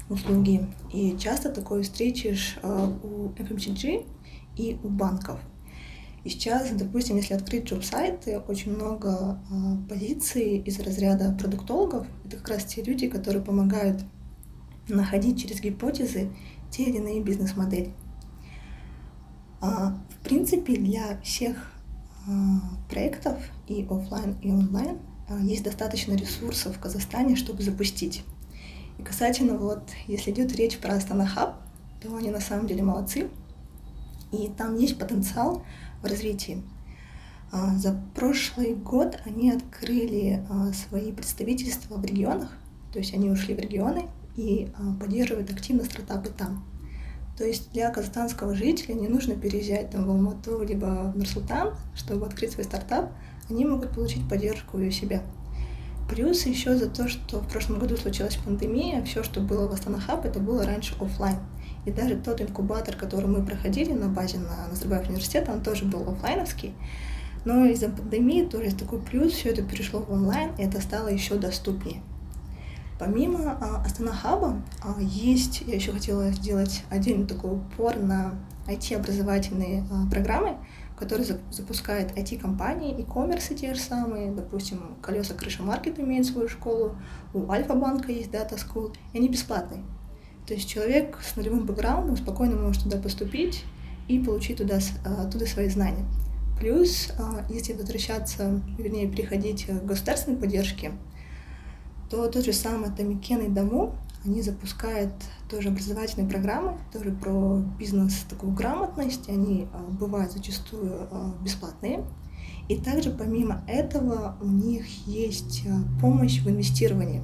услуги. 0.09 0.67
И 0.93 1.17
часто 1.19 1.51
такое 1.51 1.83
встретишь 1.83 2.59
э, 2.63 2.93
у 3.03 3.29
FMCG 3.31 4.07
и 4.57 4.79
у 4.83 4.89
банков. 4.89 5.41
И 6.25 6.31
сейчас, 6.31 6.71
допустим, 6.73 7.17
если 7.17 7.35
открыть 7.35 7.65
джоб-сайты, 7.65 8.39
очень 8.41 8.75
много 8.75 9.41
э, 9.51 9.89
позиций 9.89 10.59
из 10.59 10.79
разряда 10.81 11.35
продуктологов. 11.39 12.07
Это 12.25 12.37
как 12.37 12.49
раз 12.49 12.65
те 12.65 12.83
люди, 12.83 13.09
которые 13.09 13.43
помогают 13.43 14.03
находить 14.89 15.41
через 15.41 15.61
гипотезы 15.61 16.31
те 16.71 16.85
или 16.85 16.97
иные 16.99 17.23
бизнес-модели. 17.23 17.93
А, 19.61 19.99
в 20.11 20.25
принципе, 20.25 20.77
для 20.77 21.21
всех 21.23 21.57
а, 21.57 21.78
проектов 22.89 23.39
и 23.67 23.87
офлайн, 23.89 24.37
и 24.43 24.51
онлайн 24.51 24.99
а, 25.29 25.39
есть 25.41 25.63
достаточно 25.63 26.15
ресурсов 26.15 26.77
в 26.77 26.81
Казахстане, 26.81 27.37
чтобы 27.37 27.63
запустить. 27.63 28.23
И 28.99 29.03
касательно 29.03 29.57
вот, 29.57 29.83
если 30.07 30.31
идет 30.31 30.55
речь 30.57 30.79
про 30.79 30.95
Астана 30.95 31.27
Хаб, 31.27 31.57
то 32.03 32.15
они 32.17 32.31
на 32.31 32.41
самом 32.41 32.67
деле 32.67 32.83
молодцы, 32.83 33.29
и 34.33 34.51
там 34.57 34.77
есть 34.77 34.99
потенциал 34.99 35.65
в 36.03 36.07
развитии. 36.07 36.63
А, 37.51 37.77
за 37.77 37.99
прошлый 38.15 38.75
год 38.75 39.21
они 39.25 39.51
открыли 39.51 40.45
свои 40.75 41.13
представительства 41.13 41.97
в 41.97 42.05
регионах, 42.05 42.51
то 42.93 42.99
есть 42.99 43.15
они 43.15 43.31
ушли 43.31 43.55
в 43.55 43.59
регионы 43.59 44.09
и 44.37 44.71
поддерживают 45.01 45.51
активно 45.51 45.85
стартапы 45.85 46.31
там. 46.31 46.65
То 47.39 47.45
есть 47.45 47.71
для 47.73 47.89
казахстанского 47.91 48.53
жителя 48.53 48.95
не 48.95 49.07
нужно 49.07 49.37
переезжать 49.37 49.91
там, 49.91 50.07
в 50.07 50.11
Алмату 50.11 50.61
либо 50.65 51.13
в 51.15 51.17
Нур-Султан, 51.17 51.73
чтобы 51.95 52.27
открыть 52.27 52.51
свой 52.51 52.65
стартап. 52.65 53.13
Они 53.49 53.65
могут 53.65 53.93
получить 53.93 54.29
поддержку 54.29 54.77
и 54.81 54.89
у 54.89 54.91
себя. 54.91 55.23
Плюс 56.11 56.45
еще 56.47 56.77
за 56.77 56.91
то, 56.91 57.07
что 57.07 57.39
в 57.39 57.49
прошлом 57.49 57.79
году 57.79 57.97
случилась 57.97 58.37
пандемия, 58.37 59.05
все, 59.05 59.23
что 59.23 59.41
было 59.41 59.69
в 59.69 59.73
Астана 59.73 60.01
Хаб, 60.01 60.25
это 60.25 60.41
было 60.41 60.67
раньше 60.67 60.97
офлайн. 61.01 61.37
И 61.87 61.93
даже 61.93 62.17
тот 62.17 62.41
инкубатор, 62.41 62.97
который 62.97 63.29
мы 63.29 63.47
проходили 63.47 63.93
на 63.93 64.09
базе 64.09 64.39
на 64.39 64.67
Назарбаев 64.69 65.09
университет, 65.09 65.49
он 65.49 65.63
тоже 65.63 65.85
был 65.85 66.11
офлайновский. 66.11 66.75
Но 67.45 67.67
из-за 67.67 67.89
пандемии 67.89 68.47
тоже 68.47 68.65
есть 68.65 68.79
такой 68.79 69.01
плюс, 69.01 69.33
все 69.33 69.51
это 69.51 69.63
перешло 69.63 70.01
в 70.01 70.11
онлайн, 70.11 70.51
и 70.59 70.63
это 70.63 70.81
стало 70.81 71.07
еще 71.07 71.37
доступнее. 71.37 72.03
Помимо 72.99 73.57
а, 73.61 73.83
Астана 73.85 74.13
Хаба 74.13 74.61
а, 74.83 75.01
есть, 75.01 75.63
я 75.67 75.77
еще 75.77 75.93
хотела 75.93 76.33
сделать 76.33 76.83
отдельный 76.91 77.27
такой 77.27 77.53
упор 77.53 77.97
на 77.97 78.35
IT-образовательные 78.67 79.85
а, 79.91 80.11
программы, 80.11 80.57
которые 80.99 81.39
запускают 81.51 82.11
IT-компании, 82.19 82.99
e-commerce 82.99 83.55
те 83.55 83.73
же 83.75 83.81
самые, 83.81 84.33
допустим, 84.33 84.97
колеса 85.01 85.35
крыша 85.35 85.63
маркет 85.63 86.01
имеет 86.01 86.27
свою 86.27 86.49
школу, 86.49 86.97
у 87.33 87.49
Альфа-банка 87.49 88.11
есть 88.11 88.31
Data 88.31 88.57
School, 88.57 88.93
и 89.13 89.19
они 89.19 89.29
бесплатные. 89.29 89.85
То 90.49 90.55
есть 90.55 90.69
человек 90.69 91.21
с 91.23 91.37
нулевым 91.37 91.67
бэкграундом 91.67 92.17
спокойно 92.17 92.57
может 92.57 92.83
туда 92.83 92.99
поступить 92.99 93.65
и 94.09 94.19
получить 94.19 94.57
туда, 94.57 94.81
оттуда 95.05 95.47
свои 95.47 95.69
знания. 95.69 96.05
Плюс, 96.59 97.11
если 97.49 97.75
возвращаться, 97.75 98.61
вернее, 98.77 99.07
переходить 99.07 99.67
к 99.67 99.85
государственной 99.85 100.39
поддержке, 100.39 100.93
то 102.11 102.29
тот 102.29 102.45
же 102.45 102.53
самый 102.53 102.91
Тамикен 102.91 103.41
и 103.41 103.49
Даму, 103.49 103.95
они 104.25 104.43
запускают 104.43 105.13
тоже 105.49 105.69
образовательные 105.69 106.29
программы, 106.29 106.79
тоже 106.93 107.13
про 107.13 107.63
бизнес, 107.79 108.25
такую 108.29 108.53
грамотность, 108.53 109.29
они 109.29 109.69
а, 109.73 109.79
бывают 109.79 110.33
зачастую 110.33 111.09
а, 111.11 111.35
бесплатные. 111.43 112.05
И 112.69 112.77
также 112.77 113.11
помимо 113.11 113.65
этого 113.67 114.37
у 114.43 114.49
них 114.49 114.87
есть 115.07 115.65
а, 115.67 116.01
помощь 116.01 116.41
в 116.41 116.51
инвестировании. 116.51 117.23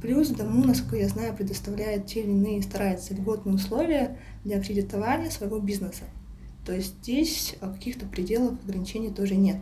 Плюс 0.00 0.28
Даму, 0.28 0.64
насколько 0.64 0.96
я 0.96 1.08
знаю, 1.08 1.34
предоставляет 1.34 2.06
те 2.06 2.20
или 2.20 2.30
иные, 2.30 2.62
старается 2.62 3.14
льготные 3.14 3.54
условия 3.54 4.18
для 4.44 4.60
кредитования 4.62 5.30
своего 5.30 5.58
бизнеса. 5.58 6.04
То 6.64 6.72
есть 6.72 6.98
здесь 7.02 7.56
каких-то 7.60 8.06
пределов 8.06 8.62
ограничений 8.62 9.10
тоже 9.10 9.34
нет. 9.34 9.56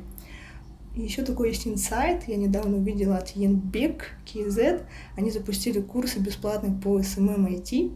Еще 0.96 1.22
такой 1.22 1.48
есть 1.48 1.66
инсайт, 1.66 2.26
я 2.26 2.36
недавно 2.36 2.78
увидела 2.78 3.18
от 3.18 3.30
Янбек, 3.36 4.12
KZ, 4.24 4.86
они 5.14 5.30
запустили 5.30 5.82
курсы 5.82 6.18
бесплатные 6.20 6.72
по 6.72 6.98
SMM 6.98 7.46
IT, 7.46 7.94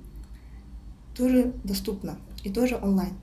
тоже 1.17 1.55
доступно 1.65 2.19
и 2.45 2.51
тоже 2.51 2.79
онлайн. 2.81 3.15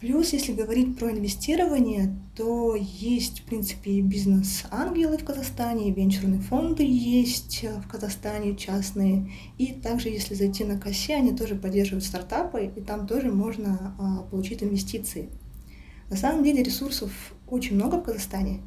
Плюс, 0.00 0.32
если 0.32 0.52
говорить 0.52 0.96
про 0.96 1.10
инвестирование, 1.10 2.16
то 2.36 2.76
есть, 2.76 3.40
в 3.40 3.42
принципе, 3.42 3.94
и 3.94 4.02
бизнес-ангелы 4.02 5.18
в 5.18 5.24
Казахстане, 5.24 5.88
и 5.88 5.92
венчурные 5.92 6.40
фонды 6.40 6.84
есть 6.84 7.64
в 7.64 7.88
Казахстане 7.88 8.54
частные. 8.54 9.32
И 9.58 9.72
также, 9.72 10.10
если 10.10 10.34
зайти 10.34 10.62
на 10.62 10.78
Косе, 10.78 11.16
они 11.16 11.36
тоже 11.36 11.56
поддерживают 11.56 12.04
стартапы, 12.04 12.70
и 12.76 12.80
там 12.80 13.08
тоже 13.08 13.32
можно 13.32 13.96
а, 13.98 14.22
получить 14.30 14.62
инвестиции. 14.62 15.30
На 16.10 16.16
самом 16.16 16.44
деле 16.44 16.62
ресурсов 16.62 17.34
очень 17.50 17.76
много 17.76 17.96
в 17.96 18.02
Казахстане. 18.02 18.60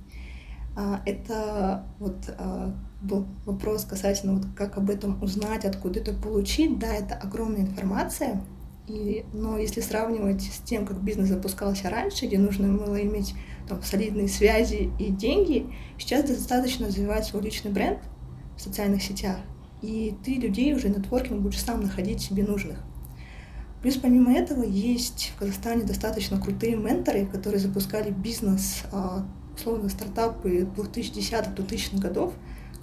А, 0.76 1.02
это 1.06 1.86
вот 2.00 2.18
а, 2.38 2.74
был 3.02 3.28
вопрос 3.46 3.86
касательно 3.86 4.34
вот 4.34 4.46
как 4.56 4.78
об 4.78 4.90
этом 4.90 5.22
узнать, 5.22 5.66
откуда 5.66 6.00
это 6.00 6.14
получить. 6.14 6.80
Да, 6.80 6.94
это 6.94 7.16
огромная 7.16 7.62
информация, 7.62 8.42
и, 8.88 9.26
но 9.34 9.58
если 9.58 9.82
сравнивать 9.82 10.44
с 10.44 10.60
тем, 10.60 10.86
как 10.86 11.02
бизнес 11.02 11.30
запускался 11.30 11.90
раньше, 11.90 12.26
где 12.26 12.38
нужно 12.38 12.72
было 12.74 13.02
иметь 13.02 13.34
там, 13.68 13.82
солидные 13.84 14.28
связи 14.28 14.92
и 15.00 15.12
деньги, 15.12 15.74
сейчас 15.98 16.24
достаточно 16.24 16.88
развивать 16.88 17.26
свой 17.26 17.42
личный 17.44 17.72
бренд 17.72 18.00
в 18.58 18.62
социальных 18.62 19.02
сетях 19.02 19.38
и 19.82 20.16
ты 20.24 20.36
людей 20.36 20.74
уже 20.74 20.90
нетворкинг 20.90 21.42
будешь 21.42 21.62
сам 21.62 21.82
находить 21.82 22.22
себе 22.22 22.44
нужных. 22.44 22.78
Плюс 23.82 23.98
помимо 23.98 24.32
этого 24.32 24.64
есть 24.64 25.34
в 25.36 25.40
Казахстане 25.40 25.84
достаточно 25.84 26.40
крутые 26.40 26.76
менторы, 26.76 27.26
которые 27.26 27.60
запускали 27.60 28.12
бизнес, 28.12 28.84
а, 28.92 29.26
условно 29.56 29.90
стартапы 29.90 30.70
2010-2000 30.76 32.00
годов, 32.00 32.34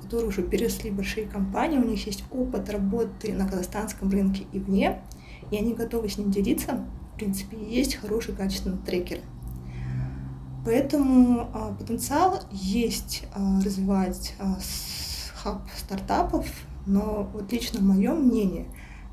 которые 0.03 0.29
уже 0.29 0.43
переросли 0.43 0.91
большие 0.91 1.27
компании, 1.27 1.79
у 1.79 1.85
них 1.85 2.05
есть 2.07 2.25
опыт 2.33 2.69
работы 2.71 3.33
на 3.33 3.47
казахстанском 3.47 4.11
рынке 4.11 4.47
и 4.53 4.59
вне, 4.59 5.01
и 5.53 5.57
они 5.57 5.73
готовы 5.73 6.09
с 6.09 6.19
ним 6.19 6.33
делиться. 6.33 6.85
В 7.15 7.17
принципе, 7.17 7.57
есть 7.57 7.95
хороший 7.95 8.35
качественный 8.35 8.79
трекер. 8.79 9.21
Поэтому 10.65 11.49
а, 11.55 11.75
потенциал 11.75 12.41
есть 12.51 13.23
а, 13.35 13.61
развивать 13.61 14.35
хаб 15.37 15.63
стартапов, 15.77 16.49
но 16.87 17.31
вот 17.33 17.53
лично 17.53 17.81
мое 17.81 18.15
мнение, 18.15 18.67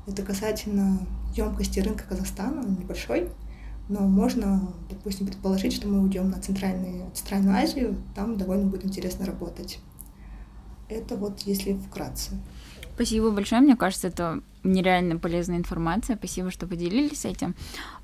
это 0.08 0.22
касательно 0.22 0.98
емкости 1.36 1.80
рынка 1.80 2.04
Казахстана, 2.08 2.66
небольшой, 2.66 3.28
но 3.88 4.00
можно, 4.00 4.72
допустим, 4.88 5.26
предположить, 5.26 5.72
что 5.72 5.86
мы 5.88 6.02
уйдем 6.02 6.30
на 6.30 6.40
Центральную, 6.40 7.10
Центральную 7.14 7.56
Азию, 7.56 7.96
там 8.14 8.36
довольно 8.36 8.66
будет 8.66 8.84
интересно 8.84 9.26
работать. 9.26 9.78
Это 10.88 11.16
вот 11.16 11.40
если 11.40 11.74
вкратце. 11.74 12.32
Спасибо 12.94 13.30
большое, 13.30 13.60
мне 13.60 13.76
кажется, 13.76 14.08
это 14.08 14.40
нереально 14.64 15.18
полезная 15.18 15.58
информация. 15.58 16.16
Спасибо, 16.16 16.50
что 16.50 16.66
поделились 16.66 17.24
этим. 17.24 17.54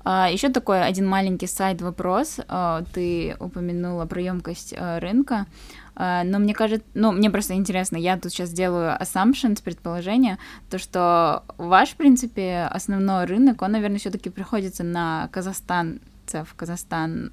А, 0.03 0.29
Еще 0.29 0.49
такой 0.49 0.85
один 0.85 1.07
маленький 1.07 1.47
сайт-вопрос. 1.47 2.39
А, 2.47 2.83
ты 2.93 3.35
упомянула 3.39 4.05
про 4.05 4.21
емкость 4.21 4.73
а, 4.77 4.99
рынка. 4.99 5.47
Но 5.95 6.39
мне 6.39 6.53
кажется, 6.53 6.85
ну, 6.93 7.11
мне 7.11 7.29
просто 7.29 7.53
интересно, 7.53 7.97
я 7.97 8.17
тут 8.17 8.31
сейчас 8.31 8.51
делаю 8.51 8.97
assumptions, 8.99 9.61
предположение, 9.63 10.39
то, 10.69 10.77
что 10.77 11.43
ваш, 11.57 11.89
в 11.89 11.95
принципе, 11.95 12.67
основной 12.71 13.25
рынок, 13.25 13.61
он, 13.61 13.73
наверное, 13.73 13.99
все-таки 13.99 14.29
приходится 14.29 14.83
на 14.83 15.29
Казахстан, 15.31 15.99
в 16.31 16.53
Казахстан 16.55 17.31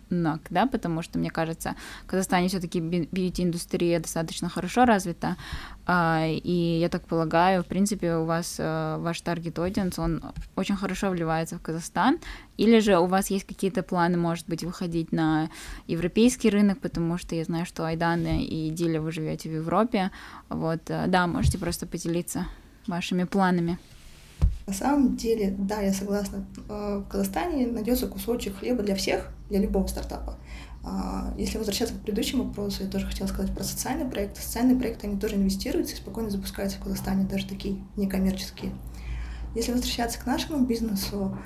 да, 0.50 0.66
потому 0.66 1.02
что, 1.02 1.18
мне 1.18 1.30
кажется, 1.30 1.74
в 2.04 2.06
Казахстане 2.06 2.48
все-таки 2.48 2.80
бьюти-индустрия 2.80 4.00
достаточно 4.00 4.48
хорошо 4.48 4.84
развита, 4.84 5.36
а, 5.86 6.26
и 6.26 6.78
я 6.80 6.88
так 6.88 7.06
полагаю, 7.06 7.62
в 7.62 7.66
принципе, 7.66 8.14
у 8.16 8.24
вас 8.24 8.56
э, 8.58 8.96
ваш 8.98 9.20
таргет 9.20 9.58
аудиенс, 9.58 9.98
он 9.98 10.22
очень 10.56 10.76
хорошо 10.76 11.10
вливается 11.10 11.56
в 11.58 11.62
Казахстан, 11.62 12.18
или 12.56 12.78
же 12.80 12.98
у 12.98 13.06
вас 13.06 13.30
есть 13.30 13.46
какие-то 13.46 13.82
планы, 13.82 14.16
может 14.16 14.46
быть, 14.48 14.62
выходить 14.62 15.12
на 15.12 15.48
европейский 15.86 16.50
рынок, 16.50 16.80
потому 16.80 17.18
что 17.18 17.34
я 17.34 17.44
знаю, 17.44 17.66
что 17.66 17.84
Айдана 17.84 18.42
и 18.42 18.70
Диля 18.70 19.00
вы 19.00 19.12
живете 19.12 19.48
в 19.48 19.54
Европе, 19.54 20.10
вот, 20.48 20.90
э, 20.90 21.06
да, 21.08 21.26
можете 21.26 21.58
просто 21.58 21.86
поделиться 21.86 22.46
вашими 22.86 23.24
планами. 23.24 23.78
На 24.70 24.76
самом 24.76 25.16
деле, 25.16 25.52
да, 25.58 25.80
я 25.80 25.92
согласна. 25.92 26.46
Э, 26.68 27.02
в 27.04 27.08
Казахстане 27.08 27.66
найдется 27.66 28.06
кусочек 28.06 28.58
хлеба 28.58 28.84
для 28.84 28.94
всех, 28.94 29.32
для 29.48 29.58
любого 29.58 29.88
стартапа. 29.88 30.36
А, 30.84 31.34
если 31.36 31.58
возвращаться 31.58 31.92
к 31.92 31.98
предыдущему 31.98 32.44
вопросу, 32.44 32.84
я 32.84 32.88
тоже 32.88 33.06
хотела 33.06 33.26
сказать 33.26 33.52
про 33.52 33.64
социальные 33.64 34.08
проекты. 34.08 34.40
Социальные 34.40 34.78
проекты, 34.78 35.08
они 35.08 35.18
тоже 35.18 35.34
инвестируются 35.34 35.94
и 35.94 35.96
спокойно 35.96 36.30
запускаются 36.30 36.78
в 36.78 36.84
Казахстане, 36.84 37.24
даже 37.24 37.48
такие 37.48 37.78
некоммерческие. 37.96 38.70
Если 39.56 39.72
возвращаться 39.72 40.20
к 40.20 40.26
нашему 40.26 40.64
бизнесу, 40.64 41.36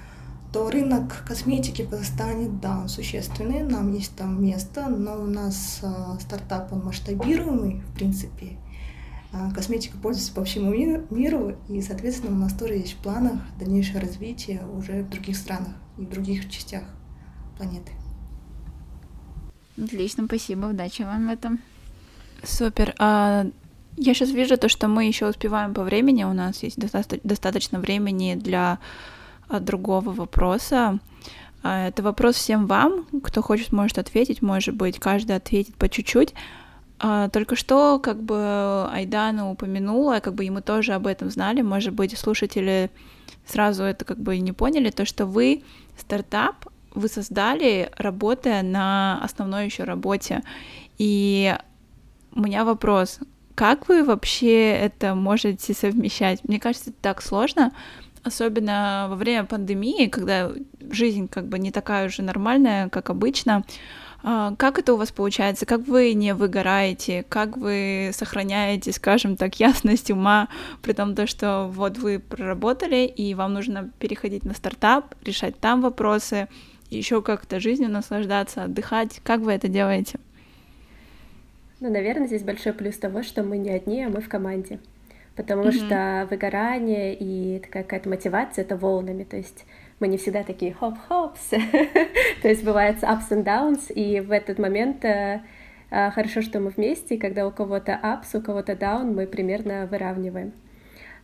то 0.53 0.71
рынок 0.71 1.25
косметики 1.27 1.81
в 1.81 1.89
Казахстане, 1.89 2.51
да, 2.61 2.81
он 2.81 2.91
существенный, 2.91 3.63
нам 3.63 3.91
есть 3.95 4.15
там 4.17 4.45
место, 4.45 4.87
но 4.91 5.17
у 5.23 5.27
нас 5.27 5.81
э, 5.83 6.21
стартап, 6.21 6.75
он 6.75 6.85
масштабируемый, 6.85 7.81
в 7.81 7.95
принципе, 7.95 8.59
а, 8.59 8.64
косметика 9.55 9.97
пользуется 9.99 10.33
по 10.33 10.45
всему 10.45 10.73
миру, 11.11 11.57
и, 11.69 11.81
соответственно, 11.81 12.35
у 12.35 12.39
нас 12.39 12.53
тоже 12.53 12.75
есть 12.75 12.93
в 12.95 12.97
планах 12.99 13.41
дальнейшее 13.59 14.01
развитие 14.01 14.67
уже 14.67 15.03
в 15.03 15.11
других 15.11 15.37
странах 15.37 15.75
и 15.99 16.03
в 16.03 16.11
других 16.11 16.51
частях 16.51 16.83
планеты. 17.57 17.93
Отлично, 19.77 20.27
спасибо, 20.27 20.67
удачи 20.67 21.03
вам 21.03 21.29
в 21.29 21.31
этом. 21.31 21.61
Супер. 22.45 22.95
А, 22.99 23.47
я 23.97 24.15
сейчас 24.15 24.31
вижу 24.31 24.57
то, 24.57 24.69
что 24.69 24.89
мы 24.89 25.07
еще 25.07 25.29
успеваем 25.29 25.75
по 25.75 25.83
времени, 25.83 26.25
у 26.25 26.33
нас 26.33 26.63
есть 26.63 26.79
доста- 26.79 27.21
достаточно 27.25 27.81
времени 27.81 28.35
для 28.35 28.79
а, 29.49 29.61
другого 29.61 30.13
вопроса. 30.13 30.99
А, 31.63 31.89
это 31.89 32.03
вопрос 32.03 32.37
всем 32.37 32.67
вам, 32.67 33.07
кто 33.23 33.43
хочет, 33.43 33.73
может 33.73 33.99
ответить, 33.99 34.43
может 34.43 34.75
быть, 34.75 34.99
каждый 34.99 35.37
ответит 35.37 35.75
по 35.77 35.89
чуть-чуть. 35.89 36.35
А, 37.07 37.29
только 37.29 37.55
что 37.55 37.99
как 37.99 38.23
бы 38.23 38.89
Айдана 38.91 39.51
упомянула, 39.51 40.21
как 40.21 40.33
бы 40.35 40.47
и 40.47 40.51
мы 40.51 40.63
тоже 40.63 40.95
об 40.95 41.07
этом 41.07 41.29
знали, 41.29 41.61
может 41.61 41.93
быть, 41.93 42.17
слушатели 42.17 42.91
сразу 43.45 43.83
это 43.83 44.07
как 44.07 44.19
бы 44.19 44.39
не 44.39 44.53
поняли, 44.53 44.89
то, 44.89 45.05
что 45.05 45.27
вы 45.27 45.65
стартап, 45.99 46.67
вы 46.95 47.09
создали, 47.09 47.91
работая 47.99 48.63
на 48.63 49.21
основной 49.23 49.67
еще 49.67 49.85
работе. 49.85 50.43
И 50.97 51.55
у 52.35 52.41
меня 52.41 52.65
вопрос, 52.65 53.19
как 53.55 53.87
вы 53.91 54.03
вообще 54.03 54.71
это 54.71 55.15
можете 55.15 55.75
совмещать? 55.75 56.43
Мне 56.45 56.59
кажется, 56.59 56.89
это 56.89 56.99
так 57.03 57.21
сложно, 57.21 57.73
особенно 58.23 59.09
во 59.11 59.17
время 59.17 59.45
пандемии, 59.45 60.07
когда 60.07 60.53
жизнь 60.91 61.29
как 61.29 61.49
бы 61.49 61.59
не 61.59 61.71
такая 61.71 62.07
уже 62.07 62.23
нормальная, 62.23 62.89
как 62.89 63.11
обычно. 63.11 63.63
А, 64.27 64.55
как 64.57 64.79
это 64.79 64.95
у 64.95 64.97
вас 64.97 65.13
получается? 65.13 65.67
Как 65.67 65.87
вы 65.87 66.15
не 66.15 66.33
выгораете? 66.33 67.27
Как 67.29 67.59
вы 67.59 68.11
сохраняете, 68.15 68.91
скажем 68.91 69.37
так, 69.37 69.55
ясность 69.61 70.11
ума, 70.11 70.49
при 70.81 70.95
том, 70.95 71.15
то, 71.15 71.27
что 71.27 71.71
вот 71.71 71.99
вы 71.99 72.19
проработали, 72.19 73.05
и 73.05 73.35
вам 73.35 73.53
нужно 73.53 73.91
переходить 73.99 74.45
на 74.45 74.55
стартап, 74.55 75.15
решать 75.23 75.61
там 75.61 75.83
вопросы, 75.83 76.49
еще 76.89 77.21
как-то 77.21 77.61
жизнью 77.61 77.91
наслаждаться, 77.91 78.65
отдыхать. 78.65 79.21
Как 79.23 79.41
вы 79.41 79.53
это 79.53 79.69
делаете? 79.69 80.19
Ну, 81.81 81.91
наверное, 81.91 82.27
здесь 82.27 82.43
большой 82.43 82.73
плюс 82.73 82.97
того, 82.97 83.23
что 83.23 83.43
мы 83.43 83.59
не 83.59 83.71
одни, 83.71 84.05
а 84.05 84.09
мы 84.09 84.23
в 84.23 84.29
команде. 84.31 84.79
Потому 85.37 85.65
mm-hmm. 85.65 85.87
что 85.87 86.29
выгорание 86.31 87.15
и 87.15 87.59
такая 87.59 87.83
какая-то 87.83 88.09
мотивация 88.09 88.65
это 88.65 88.77
волнами. 88.79 89.25
То 89.25 89.37
есть 89.37 89.67
мы 90.01 90.09
не 90.09 90.17
всегда 90.17 90.43
такие 90.43 90.73
хоп-хопс, 90.73 91.51
то 92.43 92.49
есть 92.49 92.65
бывает 92.65 93.03
ups 93.03 93.31
and 93.31 93.45
downs, 93.45 93.93
и 93.93 94.21
в 94.21 94.33
этот 94.33 94.59
момент 94.59 95.05
э, 95.05 95.43
э, 95.91 96.11
хорошо, 96.11 96.43
что 96.43 96.61
мы 96.61 96.71
вместе, 96.71 97.15
и 97.15 97.19
когда 97.19 97.47
у 97.47 97.51
кого-то 97.51 97.99
ups, 98.03 98.37
у 98.39 98.43
кого-то 98.43 98.73
down, 98.73 99.13
мы 99.13 99.27
примерно 99.27 99.87
выравниваем. 99.91 100.53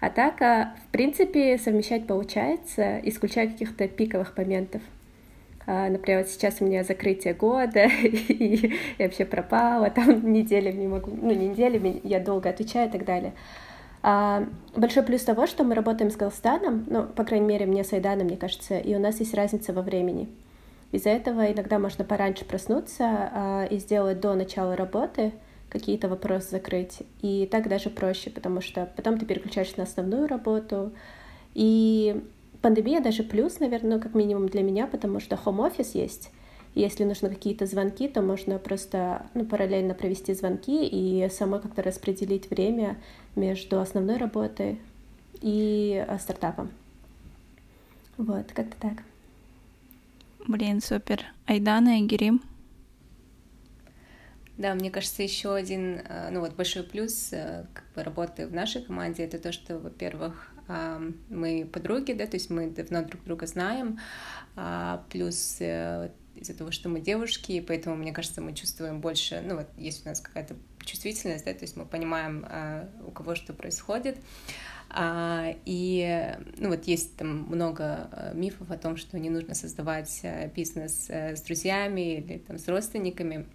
А 0.01 0.09
так, 0.09 0.41
э, 0.41 0.69
в 0.87 0.93
принципе, 0.93 1.59
совмещать 1.59 2.07
получается, 2.07 3.01
исключая 3.03 3.49
каких-то 3.49 3.89
пиковых 3.89 4.37
моментов. 4.37 4.83
Например, 5.67 6.21
вот 6.21 6.29
сейчас 6.29 6.57
у 6.61 6.65
меня 6.65 6.83
закрытие 6.83 7.35
года, 7.35 7.85
и 8.03 8.77
я 8.99 9.07
вообще 9.07 9.25
пропала, 9.25 9.91
там 9.91 10.33
неделями 10.33 10.81
не 10.81 10.89
могу, 10.89 11.11
ну, 11.11 11.33
не 11.33 11.49
неделями, 11.49 12.01
я 12.03 12.19
долго 12.19 12.49
отвечаю 12.49 12.89
и 12.89 12.93
так 12.93 13.05
далее. 13.05 13.35
А, 14.03 14.47
большой 14.75 15.03
плюс 15.03 15.23
того, 15.23 15.47
что 15.47 15.65
мы 15.65 15.75
работаем 15.75 16.11
с 16.11 16.17
Казахстаном, 16.17 16.87
ну, 16.89 17.05
по 17.05 17.25
крайней 17.25 17.47
мере, 17.47 17.67
мне 17.67 17.85
с 17.85 17.93
Айданом, 17.93 18.27
мне 18.27 18.37
кажется, 18.37 18.79
и 18.79 18.95
у 18.95 18.99
нас 18.99 19.21
есть 19.21 19.35
разница 19.35 19.73
во 19.73 19.83
времени. 19.83 20.29
Из-за 20.93 21.11
этого 21.11 21.53
иногда 21.53 21.79
можно 21.79 22.05
пораньше 22.05 22.45
проснуться 22.45 23.05
а, 23.05 23.65
и 23.71 23.79
сделать 23.79 24.21
до 24.21 24.35
начала 24.35 24.75
работы 24.77 25.33
какие-то 25.69 26.09
вопросы 26.09 26.51
закрыть. 26.51 26.99
И 27.23 27.49
так 27.51 27.69
даже 27.69 27.91
проще, 27.91 28.31
потому 28.31 28.61
что 28.61 28.91
потом 28.97 29.19
ты 29.19 29.25
переключаешься 29.25 29.79
на 29.79 29.85
основную 29.85 30.27
работу. 30.27 30.93
И 31.55 32.23
пандемия 32.61 33.01
даже 33.01 33.23
плюс, 33.23 33.61
наверное, 33.61 33.97
ну, 33.97 34.03
как 34.03 34.15
минимум 34.15 34.49
для 34.49 34.63
меня, 34.63 34.87
потому 34.87 35.21
что 35.21 35.37
home-офис 35.37 35.95
есть. 35.95 36.31
Если 36.75 37.05
нужны 37.05 37.29
какие-то 37.29 37.67
звонки, 37.67 38.07
то 38.09 38.23
можно 38.23 38.59
просто 38.59 39.27
ну, 39.35 39.45
параллельно 39.45 39.93
провести 39.95 40.35
звонки 40.35 40.87
и 40.87 41.29
самой 41.29 41.61
как-то 41.61 41.83
распределить 41.83 42.49
время 42.49 42.97
между 43.35 43.81
основной 43.81 44.19
работой 44.19 44.79
и 45.41 46.05
э, 46.07 46.19
стартапом. 46.19 46.71
Вот, 48.17 48.53
как-то 48.53 48.77
так. 48.81 49.03
Блин, 50.47 50.81
супер. 50.81 51.25
Айдана 51.47 51.99
и 52.01 52.07
Герим. 52.07 52.41
Да, 54.57 54.75
мне 54.75 54.91
кажется, 54.91 55.23
еще 55.25 55.55
один, 55.55 56.01
э, 56.05 56.31
ну 56.31 56.41
вот 56.41 56.55
большой 56.55 56.85
плюс 56.85 57.33
э, 57.33 57.67
как 57.75 57.85
бы 57.97 58.05
работы 58.05 58.47
в 58.47 58.55
нашей 58.55 58.83
команде 58.83 59.25
это 59.25 59.41
то, 59.41 59.51
что, 59.51 59.79
во-первых, 59.79 60.53
мы 61.31 61.69
подруги, 61.73 62.13
да, 62.13 62.27
то 62.27 62.37
есть 62.37 62.49
мы 62.49 62.71
давно 62.71 63.03
друг 63.03 63.25
друга 63.25 63.45
знаем, 63.49 63.99
а, 64.55 65.05
плюс 65.11 65.59
из-за 66.35 66.55
того, 66.55 66.71
что 66.71 66.89
мы 66.89 67.01
девушки, 67.01 67.53
и 67.53 67.61
поэтому, 67.61 67.97
мне 67.97 68.13
кажется, 68.13 68.41
мы 68.41 68.55
чувствуем 68.55 69.01
больше, 69.01 69.43
ну 69.45 69.57
вот 69.57 69.67
есть 69.77 70.05
у 70.07 70.09
нас 70.09 70.21
какая-то 70.21 70.57
чувствительность, 70.85 71.45
да, 71.45 71.53
то 71.53 71.63
есть 71.63 71.77
мы 71.77 71.85
понимаем, 71.85 72.47
а, 72.49 72.89
у 73.07 73.11
кого 73.11 73.35
что 73.35 73.53
происходит. 73.53 74.17
А, 74.93 75.55
и 75.67 76.37
ну 76.57 76.71
вот 76.71 76.85
есть 76.85 77.17
там 77.17 77.45
много 77.45 78.09
а, 78.11 78.33
мифов 78.35 78.71
о 78.71 78.77
том, 78.77 78.97
что 78.97 79.19
не 79.19 79.31
нужно 79.31 79.55
создавать 79.55 80.23
бизнес 80.55 81.09
с 81.09 81.43
друзьями 81.43 82.19
или 82.19 82.39
там 82.39 82.59
с 82.59 82.67
родственниками. 82.67 83.47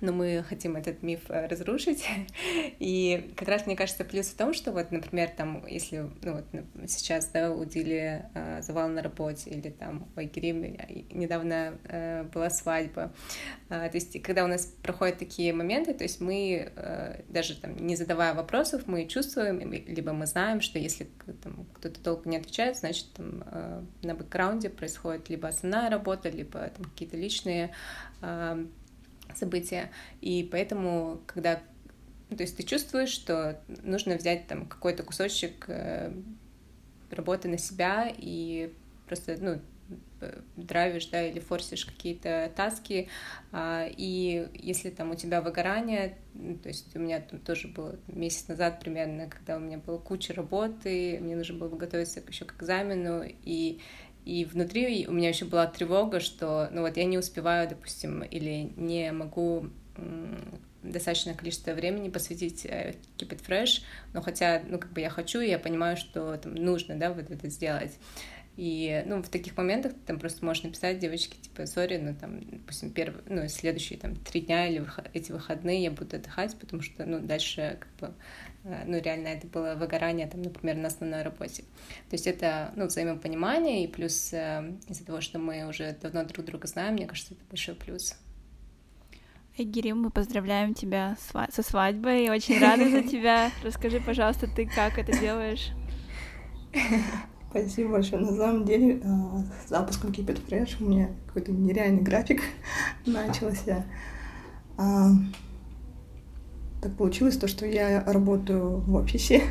Но 0.00 0.12
мы 0.12 0.44
хотим 0.48 0.76
этот 0.76 1.02
миф 1.02 1.20
э, 1.28 1.46
разрушить. 1.46 2.06
И 2.78 3.32
как 3.36 3.48
раз 3.48 3.66
мне 3.66 3.76
кажется 3.76 4.04
плюс 4.04 4.26
в 4.26 4.36
том, 4.36 4.54
что 4.54 4.72
вот, 4.72 4.90
например, 4.90 5.30
там, 5.36 5.66
если 5.66 6.10
ну, 6.22 6.34
вот 6.34 6.44
сейчас, 6.88 7.26
да, 7.28 7.50
у 7.50 7.64
Дили 7.64 8.24
э, 8.34 8.62
завал 8.62 8.88
на 8.88 9.02
работе, 9.02 9.50
или 9.50 9.70
там 9.70 10.08
у 10.16 10.20
Айгерим 10.20 10.62
недавно 11.10 11.78
э, 11.84 12.24
была 12.24 12.50
свадьба, 12.50 13.12
э, 13.68 13.88
то 13.88 13.94
есть 13.94 14.22
когда 14.22 14.44
у 14.44 14.48
нас 14.48 14.66
проходят 14.82 15.18
такие 15.18 15.52
моменты, 15.52 15.94
то 15.94 16.04
есть 16.04 16.20
мы 16.20 16.72
э, 16.74 17.22
даже 17.28 17.60
там 17.60 17.76
не 17.76 17.96
задавая 17.96 18.34
вопросов, 18.34 18.82
мы 18.86 19.06
чувствуем, 19.06 19.72
либо 19.72 20.12
мы 20.12 20.26
знаем, 20.26 20.60
что 20.60 20.78
если 20.78 21.08
там, 21.42 21.66
кто-то 21.74 22.00
долго 22.00 22.28
не 22.28 22.36
отвечает, 22.36 22.76
значит 22.76 23.12
там 23.14 23.44
э, 23.46 23.82
на 24.02 24.14
бэкграунде 24.14 24.70
происходит 24.70 25.28
либо 25.28 25.48
основная 25.48 25.90
работа, 25.90 26.28
либо 26.28 26.60
там 26.68 26.84
какие-то 26.84 27.16
личные 27.16 27.70
э, 28.22 28.66
события. 29.38 29.90
И 30.20 30.48
поэтому, 30.50 31.20
когда 31.26 31.60
ну, 32.30 32.36
то 32.36 32.42
есть 32.42 32.56
ты 32.56 32.62
чувствуешь, 32.62 33.10
что 33.10 33.60
нужно 33.82 34.16
взять 34.16 34.46
там 34.46 34.66
какой-то 34.66 35.02
кусочек 35.02 35.66
э, 35.68 36.12
работы 37.10 37.48
на 37.48 37.58
себя 37.58 38.12
и 38.16 38.72
просто, 39.06 39.36
ну, 39.38 39.60
драйвишь, 40.56 41.06
да, 41.06 41.26
или 41.26 41.38
форсишь 41.38 41.84
какие-то 41.84 42.50
таски, 42.56 43.08
а, 43.52 43.86
и 43.88 44.48
если 44.54 44.90
там 44.90 45.10
у 45.10 45.14
тебя 45.14 45.40
выгорание, 45.40 46.16
то 46.62 46.68
есть 46.68 46.94
у 46.96 46.98
меня 46.98 47.20
там 47.20 47.40
тоже 47.40 47.68
было 47.68 47.96
месяц 48.06 48.48
назад 48.48 48.80
примерно, 48.80 49.28
когда 49.28 49.56
у 49.56 49.60
меня 49.60 49.78
была 49.78 49.98
куча 49.98 50.32
работы, 50.32 51.18
мне 51.20 51.36
нужно 51.36 51.58
было 51.58 51.76
готовиться 51.76 52.22
еще 52.26 52.44
к 52.44 52.56
экзамену, 52.56 53.24
и 53.26 53.80
и 54.24 54.44
внутри 54.44 55.06
у 55.06 55.12
меня 55.12 55.28
еще 55.28 55.44
была 55.44 55.66
тревога, 55.66 56.20
что, 56.20 56.68
ну 56.72 56.82
вот, 56.82 56.96
я 56.96 57.04
не 57.04 57.18
успеваю, 57.18 57.68
допустим, 57.68 58.22
или 58.22 58.72
не 58.76 59.12
могу 59.12 59.70
достаточное 60.82 61.34
количество 61.34 61.72
времени 61.72 62.08
посвятить 62.08 62.66
э, 62.66 62.94
Keep 63.16 63.30
It 63.30 63.46
Fresh, 63.46 63.82
но 64.12 64.20
хотя, 64.22 64.62
ну, 64.66 64.78
как 64.78 64.92
бы 64.92 65.00
я 65.00 65.08
хочу, 65.08 65.40
и 65.40 65.48
я 65.48 65.58
понимаю, 65.58 65.96
что 65.96 66.36
там 66.36 66.54
нужно, 66.54 66.96
да, 66.96 67.12
вот 67.12 67.30
это 67.30 67.48
сделать. 67.48 67.98
И, 68.56 69.02
ну, 69.06 69.22
в 69.22 69.28
таких 69.28 69.56
моментах 69.56 69.92
ты 69.92 69.98
там 70.06 70.20
просто 70.20 70.44
можешь 70.44 70.62
написать 70.62 71.00
девочке, 71.00 71.36
типа, 71.40 71.66
сори, 71.66 71.96
ну, 71.96 72.14
там, 72.14 72.40
допустим, 72.40 72.90
первый, 72.90 73.22
ну, 73.26 73.48
следующие, 73.48 73.98
там, 73.98 74.14
три 74.14 74.42
дня 74.42 74.68
или 74.68 74.78
выход... 74.78 75.10
эти 75.12 75.32
выходные 75.32 75.82
я 75.82 75.90
буду 75.90 76.16
отдыхать, 76.16 76.56
потому 76.58 76.82
что, 76.82 77.04
ну, 77.04 77.18
дальше, 77.18 77.78
как 77.80 78.10
бы, 78.10 78.14
ну, 78.64 79.00
реально 79.00 79.28
это 79.28 79.46
было 79.46 79.74
выгорание, 79.74 80.26
там, 80.26 80.42
например, 80.42 80.76
на 80.76 80.88
основной 80.88 81.22
работе. 81.22 81.62
То 82.08 82.14
есть 82.14 82.26
это, 82.26 82.72
ну, 82.76 82.86
взаимопонимание, 82.86 83.84
и 83.84 83.88
плюс 83.88 84.32
э, 84.32 84.74
из-за 84.88 85.04
того, 85.04 85.20
что 85.20 85.38
мы 85.38 85.66
уже 85.68 85.96
давно 86.00 86.24
друг 86.24 86.46
друга 86.46 86.66
знаем, 86.66 86.94
мне 86.94 87.06
кажется, 87.06 87.34
это 87.34 87.42
большой 87.50 87.74
плюс. 87.74 88.16
Эгерим, 89.56 90.02
мы 90.02 90.10
поздравляем 90.10 90.74
тебя 90.74 91.16
со 91.52 91.62
свадьбой, 91.62 92.28
очень 92.30 92.58
рада 92.58 92.90
за 92.90 93.02
тебя. 93.02 93.52
Расскажи, 93.62 94.00
пожалуйста, 94.00 94.48
ты 94.48 94.66
как 94.66 94.98
это 94.98 95.12
делаешь? 95.18 95.70
Спасибо 97.50 97.92
большое. 97.92 98.22
На 98.22 98.34
самом 98.34 98.64
деле, 98.64 99.00
а, 99.04 99.44
с 99.64 99.68
запуском 99.68 100.10
Keep 100.10 100.26
It 100.26 100.48
Fresh 100.48 100.82
у 100.82 100.88
меня 100.88 101.10
какой-то 101.26 101.52
нереальный 101.52 102.02
график 102.02 102.42
начался. 103.06 103.84
Так 106.84 106.92
получилось 106.96 107.38
то, 107.38 107.48
что 107.48 107.64
я 107.64 108.04
работаю 108.04 108.80
в 108.80 108.94
офисе. 108.94 109.42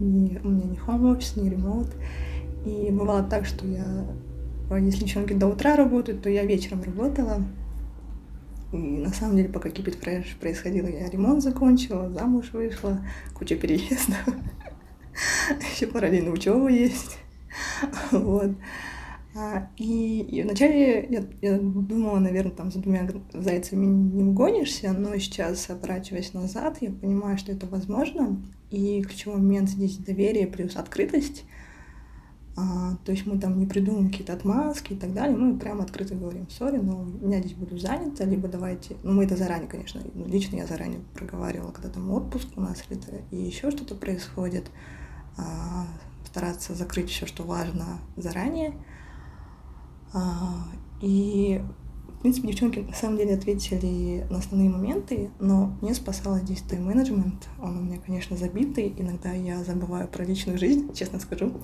Не, 0.00 0.40
у 0.42 0.48
меня 0.48 0.64
не 0.64 0.76
home 0.78 1.12
офис, 1.12 1.36
не 1.36 1.48
ремонт. 1.48 1.94
И 2.66 2.90
бывало 2.90 3.22
так, 3.22 3.46
что 3.46 3.64
я, 3.64 4.04
если 4.80 5.04
девчонки 5.04 5.32
до 5.32 5.46
утра 5.46 5.76
работают, 5.76 6.24
то 6.24 6.28
я 6.28 6.44
вечером 6.44 6.82
работала. 6.82 7.44
И 8.72 8.76
на 8.76 9.10
самом 9.10 9.36
деле, 9.36 9.48
пока 9.48 9.68
It 9.68 10.00
Fresh 10.00 10.40
происходило, 10.40 10.88
я 10.88 11.08
ремонт 11.08 11.44
закончила, 11.44 12.10
замуж 12.10 12.50
вышла, 12.52 12.98
куча 13.32 13.54
переездов. 13.54 14.26
Еще 15.72 15.86
параллельно 15.86 16.32
учеба 16.32 16.68
есть. 16.68 17.16
Вот. 18.10 18.50
А, 19.34 19.70
и, 19.76 20.42
вначале 20.44 21.06
я, 21.08 21.24
я 21.40 21.58
думала, 21.58 22.18
наверное, 22.18 22.52
там 22.52 22.70
за 22.70 22.80
двумя 22.80 23.08
зайцами 23.32 23.86
не 23.86 24.24
угонишься, 24.24 24.92
но 24.92 25.16
сейчас, 25.16 25.70
оборачиваясь 25.70 26.34
назад, 26.34 26.78
я 26.82 26.90
понимаю, 26.90 27.38
что 27.38 27.52
это 27.52 27.66
возможно. 27.66 28.42
И 28.70 29.02
ключевой 29.02 29.38
момент 29.38 29.70
здесь 29.70 29.96
доверие 29.96 30.46
плюс 30.46 30.76
открытость. 30.76 31.44
А, 32.54 32.96
то 33.04 33.12
есть 33.12 33.24
мы 33.24 33.38
там 33.38 33.58
не 33.58 33.66
придумываем 33.66 34.10
какие-то 34.10 34.34
отмазки 34.34 34.92
и 34.92 34.96
так 34.96 35.14
далее, 35.14 35.34
мы 35.34 35.58
прямо 35.58 35.84
открыто 35.84 36.14
говорим, 36.14 36.50
сори, 36.50 36.76
но 36.76 37.02
меня 37.02 37.40
здесь 37.40 37.54
буду 37.54 37.78
занята, 37.78 38.26
либо 38.26 38.46
давайте, 38.46 38.96
ну 39.02 39.12
мы 39.12 39.24
это 39.24 39.36
заранее, 39.36 39.68
конечно, 39.68 40.02
ну, 40.12 40.26
лично 40.26 40.56
я 40.56 40.66
заранее 40.66 41.00
проговаривала, 41.14 41.70
когда 41.70 41.88
там 41.88 42.10
отпуск 42.10 42.48
у 42.56 42.60
нас 42.60 42.84
или 42.90 43.00
и 43.30 43.42
еще 43.42 43.70
что-то 43.70 43.94
происходит, 43.94 44.70
а, 45.38 45.86
стараться 46.26 46.74
закрыть 46.74 47.08
все, 47.08 47.24
что 47.24 47.42
важно 47.42 48.00
заранее. 48.16 48.74
А, 50.12 50.68
и, 51.00 51.60
в 52.08 52.22
принципе, 52.22 52.48
девчонки 52.48 52.80
на 52.80 52.94
самом 52.94 53.16
деле 53.16 53.34
ответили 53.34 54.26
на 54.30 54.38
основные 54.38 54.68
моменты, 54.68 55.30
но 55.40 55.76
мне 55.80 55.94
спасало 55.94 56.38
здесь 56.40 56.62
тайм-менеджмент. 56.62 57.48
Он 57.60 57.78
у 57.78 57.80
меня, 57.82 57.98
конечно, 57.98 58.36
забитый. 58.36 58.94
Иногда 58.96 59.32
я 59.32 59.62
забываю 59.64 60.08
про 60.08 60.24
личную 60.24 60.58
жизнь, 60.58 60.92
честно 60.94 61.18
скажу. 61.18 61.60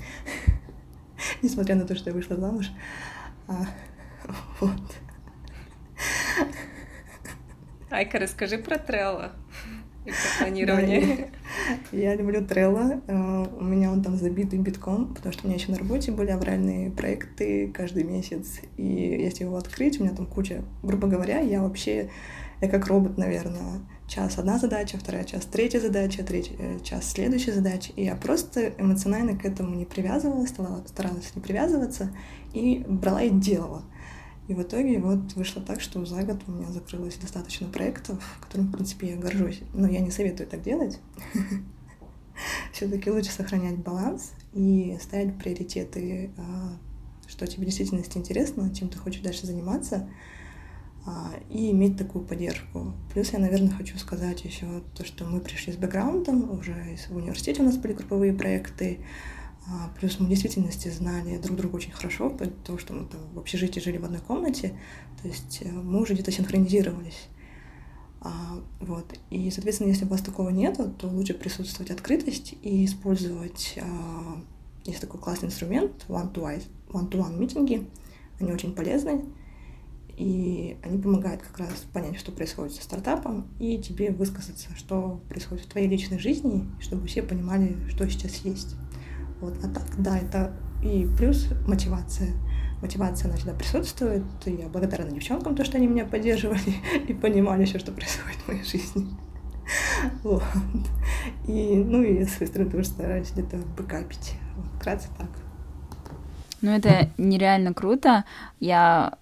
Несмотря 1.43 1.75
на 1.75 1.85
то, 1.85 1.95
что 1.95 2.11
я 2.11 2.15
вышла 2.15 2.37
замуж. 2.37 2.71
А, 3.47 3.67
вот. 4.61 4.81
Айка, 7.91 8.19
расскажи 8.19 8.59
про 8.59 8.79
Трелло 8.79 9.33
планирование. 10.39 11.31
Я 11.93 12.15
люблю 12.15 12.41
Trello. 12.41 13.03
Э, 13.07 13.47
у 13.59 13.65
меня 13.65 13.91
он 13.91 14.03
там 14.03 14.17
забитый 14.17 14.59
битком, 14.59 15.15
потому 15.15 15.33
что 15.33 15.45
у 15.45 15.49
меня 15.49 15.59
еще 15.59 15.73
на 15.73 15.79
работе 15.79 16.13
были 16.13 16.31
авральные 16.31 16.91
проекты 16.91 17.69
каждый 17.69 18.05
месяц. 18.05 18.61
И 18.77 18.85
если 18.85 19.45
его 19.45 19.57
открыть, 19.57 20.01
у 20.01 20.05
меня 20.05 20.15
там 20.15 20.27
куча... 20.27 20.63
Грубо 20.83 21.09
говоря, 21.09 21.41
я 21.41 21.63
вообще... 21.63 22.11
Я 22.61 22.69
как 22.69 22.87
робот, 22.89 23.17
наверное. 23.19 23.81
Час 24.09 24.39
одна 24.39 24.59
задача, 24.59 24.99
вторая 24.99 25.25
час 25.25 25.45
третья 25.45 25.81
задача, 25.81 26.25
третий 26.25 26.57
э, 26.59 26.79
час 26.83 27.13
следующая 27.13 27.53
задача. 27.53 27.93
И 27.95 28.05
я 28.05 28.17
просто 28.17 28.73
эмоционально 28.79 29.39
к 29.39 29.45
этому 29.45 29.75
не 29.75 29.85
привязывалась, 29.85 30.51
старалась 30.51 31.33
не 31.35 31.43
привязываться 31.43 32.11
и 32.53 32.85
брала 32.89 33.23
и 33.23 33.31
делала. 33.31 33.83
И 34.49 34.55
в 34.55 34.63
итоге 34.63 34.99
вот 34.99 35.35
вышло 35.35 35.61
так, 35.61 35.83
что 35.83 36.05
за 36.07 36.23
год 36.23 36.41
у 36.47 36.53
меня 36.53 36.73
закрылось 36.73 37.17
достаточно 37.17 37.69
проектов, 37.69 38.19
которым, 38.41 38.69
в 38.69 38.73
принципе, 38.73 39.11
я 39.11 39.17
горжусь. 39.17 39.61
Но 39.75 39.87
я 39.87 40.01
не 40.01 40.11
советую 40.11 40.49
так 40.49 40.63
делать. 40.63 40.99
Все-таки 42.73 43.11
лучше 43.11 43.31
сохранять 43.31 43.77
баланс 43.77 44.33
и 44.55 44.97
ставить 45.03 45.39
приоритеты, 45.39 46.31
а, 46.39 46.79
что 47.27 47.47
тебе 47.47 47.65
в 47.65 47.67
действительности 47.67 48.17
интересно, 48.17 48.75
чем 48.75 48.89
ты 48.89 48.97
хочешь 48.97 49.21
дальше 49.21 49.47
заниматься, 49.47 50.09
а, 51.05 51.33
и 51.51 51.71
иметь 51.73 51.99
такую 51.99 52.25
поддержку. 52.25 52.95
Плюс 53.13 53.31
я, 53.33 53.41
наверное, 53.41 53.71
хочу 53.71 53.99
сказать 53.99 54.45
еще 54.45 54.83
то, 54.97 55.05
что 55.05 55.27
мы 55.27 55.41
пришли 55.41 55.75
с 55.75 55.77
бэкграундом, 55.77 56.51
уже 56.59 56.97
в 57.11 57.17
университете 57.17 57.61
у 57.61 57.67
нас 57.67 57.77
были 57.77 57.93
групповые 57.93 58.33
проекты, 58.33 59.01
плюс 59.99 60.19
мы 60.19 60.27
в 60.27 60.29
действительности 60.29 60.89
знали 60.89 61.37
друг 61.39 61.57
друга 61.57 61.77
очень 61.77 61.93
хорошо, 61.93 62.31
потому 62.31 62.79
что 62.79 62.95
мы 62.95 63.07
там 63.07 63.21
в 63.35 63.39
общежитии 63.39 63.81
жили 63.81 63.99
в 63.99 64.05
одной 64.05 64.21
комнате, 64.21 64.79
то 65.21 65.29
есть 65.29 65.61
э, 65.63 65.71
мы 65.71 66.01
уже 66.01 66.15
где-то 66.15 66.33
синхронизировались. 66.33 67.29
А, 68.21 68.61
вот. 68.81 69.05
И, 69.31 69.51
соответственно, 69.51 69.89
если 69.89 70.05
у 70.05 70.09
вас 70.09 70.23
такого 70.23 70.51
нет, 70.51 70.81
то 70.99 71.07
лучше 71.09 71.35
присутствовать 71.35 71.91
открытость 71.91 72.55
и 72.63 72.85
использовать, 72.85 73.79
а, 73.81 74.43
есть 74.85 75.01
такой 75.01 75.21
классный 75.21 75.49
инструмент, 75.49 76.05
one-to-one 76.09 76.63
one 76.91 77.09
-one 77.11 77.39
митинги, 77.39 77.87
они 78.41 78.53
очень 78.53 78.75
полезны, 78.75 79.25
и 80.17 80.77
они 80.83 81.01
помогают 81.01 81.43
как 81.43 81.59
раз 81.59 81.87
понять, 81.93 82.19
что 82.19 82.33
происходит 82.33 82.75
со 82.75 82.83
стартапом, 82.83 83.47
и 83.61 83.79
тебе 83.79 84.11
высказаться, 84.11 84.69
что 84.77 85.21
происходит 85.29 85.67
в 85.67 85.69
твоей 85.69 85.89
личной 85.89 86.19
жизни, 86.19 86.67
чтобы 86.81 87.07
все 87.07 87.23
понимали, 87.23 87.77
что 87.89 88.09
сейчас 88.09 88.39
есть. 88.39 88.75
Вот. 89.41 89.55
А 89.63 89.69
так, 89.69 89.85
да, 89.99 90.19
это 90.19 90.53
и 90.83 91.09
плюс 91.17 91.49
мотивация. 91.67 92.33
Мотивация, 92.81 93.29
она 93.29 93.37
всегда 93.37 93.55
присутствует. 93.55 94.25
И 94.47 94.53
я 94.53 94.69
благодарна 94.69 95.11
девчонкам, 95.11 95.57
то, 95.57 95.65
что 95.65 95.79
они 95.79 95.87
меня 95.87 96.05
поддерживали 96.05 96.75
и 97.09 97.13
понимали 97.13 97.65
все, 97.65 97.79
что 97.79 97.93
происходит 97.93 98.39
в 98.39 98.49
моей 98.49 98.65
жизни. 98.65 99.07
Вот. 100.23 100.43
И, 101.47 101.77
ну, 101.77 102.03
и 102.03 102.25
с 102.25 102.37
своей 102.37 102.51
стороны 102.51 102.71
тоже 102.71 102.85
стараюсь 102.85 103.31
где-то 103.33 103.59
бэкапить. 103.77 104.35
Вот, 104.57 104.67
вкратце 104.77 105.09
так. 105.19 105.29
Ну, 106.63 106.71
это 106.71 107.11
нереально 107.19 107.75
круто. 107.75 108.25
Я 108.61 109.19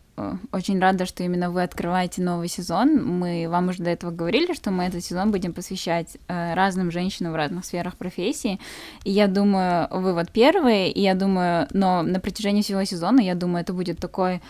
очень 0.52 0.80
рада, 0.80 1.04
что 1.06 1.22
именно 1.22 1.50
вы 1.50 1.62
открываете 1.62 2.22
новый 2.22 2.48
сезон. 2.48 3.04
Мы 3.04 3.46
вам 3.48 3.68
уже 3.68 3.82
до 3.82 3.90
этого 3.90 4.10
говорили, 4.10 4.54
что 4.54 4.70
мы 4.70 4.84
этот 4.84 5.04
сезон 5.04 5.30
будем 5.30 5.52
посвящать 5.52 6.16
э, 6.28 6.54
разным 6.54 6.90
женщинам 6.90 7.32
в 7.32 7.36
разных 7.36 7.64
сферах 7.64 7.96
профессии. 7.96 8.58
И 9.04 9.10
я 9.10 9.26
думаю, 9.26 9.88
вы 9.90 10.14
вот 10.14 10.30
первые, 10.30 10.90
и 10.90 11.02
я 11.02 11.14
думаю, 11.14 11.68
но 11.72 12.02
на 12.02 12.18
протяжении 12.20 12.62
всего 12.62 12.84
сезона, 12.84 13.20
я 13.20 13.34
думаю, 13.34 13.62
это 13.62 13.72
будет 13.72 13.98
такой 13.98 14.40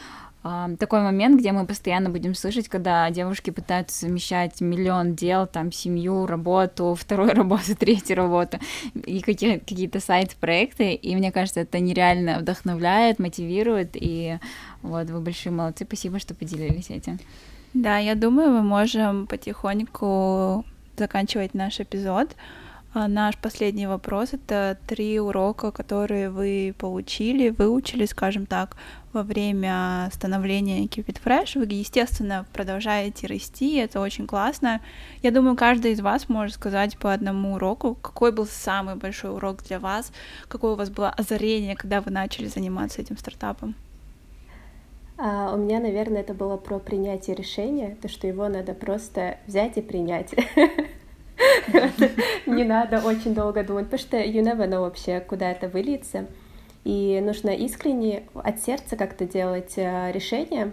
такой 0.78 1.00
момент, 1.02 1.40
где 1.40 1.52
мы 1.52 1.66
постоянно 1.66 2.10
будем 2.10 2.34
слышать, 2.34 2.68
когда 2.68 3.10
девушки 3.10 3.50
пытаются 3.50 3.98
совмещать 4.00 4.60
миллион 4.60 5.14
дел, 5.14 5.46
там, 5.46 5.72
семью, 5.72 6.26
работу, 6.26 6.94
вторую 6.98 7.34
работу, 7.34 7.74
третью 7.76 8.16
работу 8.16 8.58
и 8.94 9.20
какие- 9.20 9.58
какие-то 9.58 10.00
сайт-проекты, 10.00 10.92
и 10.94 11.16
мне 11.16 11.32
кажется, 11.32 11.60
это 11.60 11.80
нереально 11.80 12.38
вдохновляет, 12.38 13.18
мотивирует, 13.18 13.90
и 13.94 14.38
вот 14.82 15.10
вы 15.10 15.20
большие 15.20 15.52
молодцы, 15.52 15.84
спасибо, 15.84 16.18
что 16.18 16.34
поделились 16.34 16.90
этим. 16.90 17.18
Да, 17.74 17.98
я 17.98 18.14
думаю, 18.14 18.50
мы 18.50 18.62
можем 18.62 19.26
потихоньку 19.26 20.64
заканчивать 20.96 21.54
наш 21.54 21.80
эпизод. 21.80 22.34
А 22.98 23.08
наш 23.08 23.36
последний 23.36 23.86
вопрос— 23.86 24.30
это 24.32 24.78
три 24.86 25.20
урока, 25.20 25.70
которые 25.70 26.30
вы 26.30 26.74
получили, 26.78 27.50
выучили, 27.50 28.06
скажем 28.06 28.46
так, 28.46 28.78
во 29.12 29.22
время 29.22 30.08
становления 30.14 30.86
Keep 30.86 31.04
It 31.08 31.20
Fresh. 31.22 31.58
Вы, 31.58 31.66
естественно, 31.74 32.46
продолжаете 32.54 33.26
расти, 33.26 33.76
это 33.76 34.00
очень 34.00 34.26
классно. 34.26 34.80
Я 35.22 35.30
думаю, 35.30 35.56
каждый 35.56 35.92
из 35.92 36.00
вас 36.00 36.30
может 36.30 36.54
сказать 36.54 36.96
по 36.96 37.12
одному 37.12 37.56
уроку, 37.56 37.98
какой 38.00 38.32
был 38.32 38.46
самый 38.46 38.94
большой 38.94 39.30
урок 39.30 39.62
для 39.64 39.78
вас, 39.78 40.10
какое 40.48 40.72
у 40.72 40.76
вас 40.76 40.88
было 40.88 41.10
озарение, 41.10 41.76
когда 41.76 42.00
вы 42.00 42.10
начали 42.10 42.46
заниматься 42.46 43.02
этим 43.02 43.18
стартапом. 43.18 43.74
А, 45.18 45.52
у 45.52 45.58
меня, 45.58 45.80
наверное, 45.80 46.22
это 46.22 46.32
было 46.32 46.56
про 46.56 46.78
принятие 46.78 47.36
решения, 47.36 47.98
то, 48.00 48.08
что 48.08 48.26
его 48.26 48.48
надо 48.48 48.72
просто 48.72 49.36
взять 49.46 49.76
и 49.76 49.82
принять. 49.82 50.34
Не 52.46 52.64
надо 52.64 53.00
очень 53.00 53.34
долго 53.34 53.62
думать, 53.62 53.86
потому 53.86 54.00
что 54.00 54.16
you 54.16 54.42
never 54.42 54.68
know 54.68 54.80
вообще, 54.80 55.20
куда 55.20 55.50
это 55.50 55.68
выльется. 55.68 56.26
И 56.84 57.20
нужно 57.20 57.50
искренне 57.50 58.24
от 58.34 58.60
сердца 58.60 58.96
как-то 58.96 59.26
делать 59.26 59.74
э, 59.76 60.12
решение. 60.12 60.72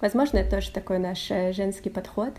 Возможно, 0.00 0.38
это 0.38 0.56
тоже 0.56 0.70
такой 0.70 0.98
наш 0.98 1.30
э, 1.30 1.52
женский 1.52 1.90
подход. 1.90 2.34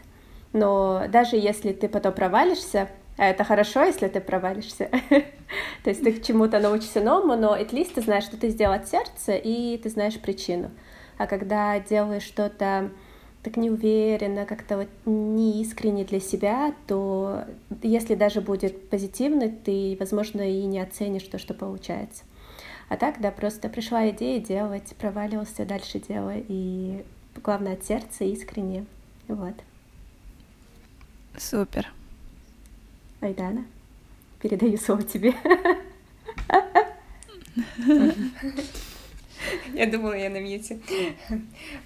Но 0.54 1.04
даже 1.10 1.36
если 1.36 1.74
ты 1.74 1.90
потом 1.90 2.14
провалишься, 2.14 2.88
а 3.18 3.26
это 3.26 3.44
хорошо, 3.44 3.84
если 3.84 4.08
ты 4.08 4.22
провалишься. 4.22 4.90
То 5.84 5.90
есть 5.90 6.02
ты 6.02 6.14
к 6.14 6.24
чему-то 6.24 6.60
научишься 6.60 7.02
новому, 7.02 7.36
но 7.36 7.58
at 7.58 7.72
least 7.72 7.96
ты 7.96 8.02
знаешь, 8.02 8.24
что 8.24 8.38
ты 8.38 8.48
сделал 8.48 8.76
от 8.76 8.88
сердца, 8.88 9.34
и 9.36 9.78
ты 9.78 9.90
знаешь 9.90 10.18
причину. 10.20 10.72
А 11.18 11.28
когда 11.28 11.78
делаешь 11.80 12.24
что-то 12.24 12.92
так 13.44 13.56
неуверенно, 13.58 14.46
как-то 14.46 14.78
вот 14.78 14.90
неискренне 15.06 16.04
для 16.04 16.20
себя, 16.20 16.74
то 16.88 17.46
если 17.82 18.16
даже 18.16 18.42
будет 18.42 18.90
позитивно, 18.90 19.50
ты, 19.50 19.96
возможно, 20.00 20.42
и 20.42 20.66
не 20.66 20.80
оценишь 20.80 21.24
то, 21.24 21.40
что 21.40 21.54
получается. 21.54 22.24
А 22.90 22.98
так, 22.98 23.22
да, 23.22 23.32
просто 23.32 23.70
пришла 23.70 24.10
идея 24.10 24.42
делать, 24.42 24.96
проваливался, 24.98 25.66
дальше 25.66 26.00
делай, 26.00 26.44
и 26.48 27.06
главное 27.44 27.74
от 27.74 27.86
сердца, 27.86 28.26
искренне, 28.26 28.86
вот. 29.28 29.56
Супер. 31.38 31.92
Айдана, 33.22 33.66
передаю 34.42 34.78
слово 34.78 35.04
тебе. 35.04 35.34
Я 39.74 39.88
думала, 39.88 40.14
я 40.14 40.30
на 40.30 40.39
мьюте. 40.39 40.80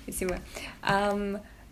Спасибо. 0.04 0.40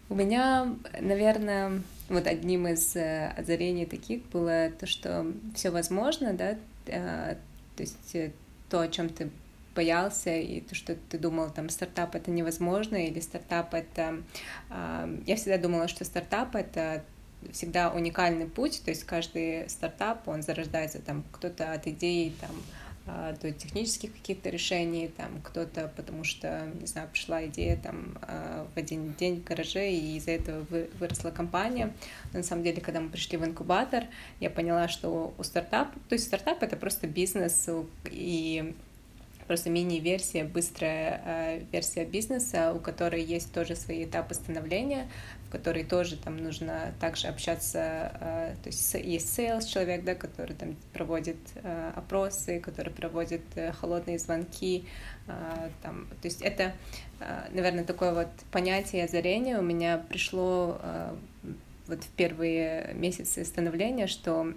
У 0.10 0.16
меня, 0.16 0.76
наверное, 1.00 1.82
вот 2.10 2.28
одним 2.28 2.68
из 2.68 2.98
э, 2.98 3.34
озарений 3.38 3.86
таких 3.86 4.24
было 4.24 4.70
то, 4.70 4.86
что 4.86 5.26
все 5.56 5.70
возможно, 5.70 6.34
да, 6.34 6.58
uh, 6.88 7.38
то 7.78 7.84
есть 7.84 8.16
э, 8.16 8.32
то, 8.70 8.82
о 8.82 8.90
чем 8.90 9.08
ты 9.08 9.30
боялся, 9.74 10.36
и 10.36 10.60
то, 10.60 10.76
что 10.76 10.96
ты 10.96 11.18
думал, 11.18 11.50
там, 11.50 11.70
стартап— 11.70 12.16
это 12.16 12.30
невозможно, 12.30 12.98
или 12.98 13.22
стартап— 13.22 13.74
это... 13.74 14.22
Uh, 14.70 15.24
я 15.26 15.38
всегда 15.38 15.58
думала, 15.58 15.88
что 15.88 16.04
стартап— 16.04 16.56
это 16.58 17.06
всегда 17.54 17.92
уникальный 17.92 18.48
путь, 18.48 18.82
то 18.84 18.92
есть 18.92 19.06
каждый 19.06 19.70
стартап, 19.70 20.28
он 20.28 20.42
зарождается 20.44 21.00
там 21.00 21.24
кто-то 21.32 21.72
от 21.72 21.88
идеи 21.88 22.34
там 22.42 22.52
а, 23.08 23.34
до 23.34 23.52
технических 23.52 24.14
каких-то 24.14 24.50
решений, 24.50 25.08
там 25.08 25.42
кто-то, 25.42 25.92
потому 25.96 26.24
что, 26.24 26.70
не 26.80 26.86
знаю, 26.86 27.10
пришла 27.12 27.46
идея 27.48 27.78
там 27.78 28.18
а, 28.22 28.68
в 28.74 28.78
один 28.78 29.14
день 29.14 29.42
в 29.42 29.44
гараже, 29.44 29.92
и 29.92 30.18
из-за 30.18 30.32
этого 30.32 30.66
выросла 31.00 31.32
компания. 31.32 31.94
Но 32.32 32.40
на 32.40 32.44
самом 32.44 32.64
деле, 32.64 32.82
когда 32.82 33.02
мы 33.02 33.10
пришли 33.10 33.38
в 33.38 33.46
инкубатор, 33.46 34.06
я 34.40 34.50
поняла, 34.50 34.88
что 34.88 35.34
у 35.38 35.44
стартапа, 35.44 35.98
то 36.10 36.14
есть 36.14 36.26
стартап— 36.26 36.62
это 36.64 36.76
просто 36.76 37.08
бизнес, 37.08 37.68
и 38.06 38.76
просто 39.48 39.70
мини-версия, 39.70 40.44
быстрая 40.44 41.22
э, 41.26 41.62
версия 41.72 42.06
бизнеса, 42.06 42.74
у 42.74 42.80
которой 42.80 43.24
есть 43.24 43.54
тоже 43.54 43.76
свои 43.76 44.06
этапы 44.06 44.34
становления, 44.34 45.08
в 45.48 45.52
которой 45.52 45.84
тоже 45.84 46.18
там 46.18 46.38
нужно 46.38 46.94
также 47.00 47.28
общаться, 47.28 48.12
э, 48.20 48.56
то 48.64 48.68
есть 48.68 48.94
есть 48.94 49.38
sales 49.38 49.66
человек, 49.66 50.04
да, 50.04 50.16
который 50.16 50.56
там 50.56 50.76
проводит 50.94 51.38
э, 51.56 51.92
опросы, 51.96 52.60
который 52.60 52.94
проводит 52.94 53.42
холодные 53.80 54.20
звонки, 54.20 54.86
там, 55.82 56.08
то 56.22 56.28
есть 56.28 56.42
это, 56.42 56.74
наверное, 57.52 57.86
такое 57.86 58.14
вот 58.14 58.28
понятие 58.52 59.06
озарения. 59.06 59.60
У 59.60 59.62
меня 59.62 59.98
пришло 59.98 60.82
вот 61.88 62.04
в 62.04 62.10
первые 62.10 62.94
месяцы 62.96 63.46
становления, 63.46 64.08
что 64.08 64.54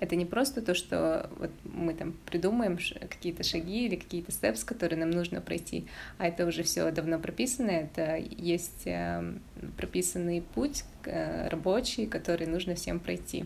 это 0.00 0.16
не 0.16 0.24
просто 0.24 0.62
то, 0.62 0.74
что 0.74 1.30
вот 1.38 1.50
мы 1.64 1.94
там 1.94 2.14
придумаем 2.26 2.78
какие-то 3.08 3.42
шаги 3.42 3.86
или 3.86 3.96
какие-то 3.96 4.32
степс, 4.32 4.64
которые 4.64 4.98
нам 4.98 5.10
нужно 5.10 5.40
пройти, 5.40 5.86
а 6.18 6.26
это 6.28 6.46
уже 6.46 6.62
все 6.62 6.90
давно 6.90 7.18
прописано, 7.18 7.70
это 7.70 8.16
есть 8.16 8.82
эм, 8.86 9.40
прописанный 9.76 10.42
путь 10.42 10.84
э, 11.04 11.48
рабочий, 11.48 12.06
который 12.06 12.46
нужно 12.46 12.74
всем 12.74 13.00
пройти. 13.00 13.44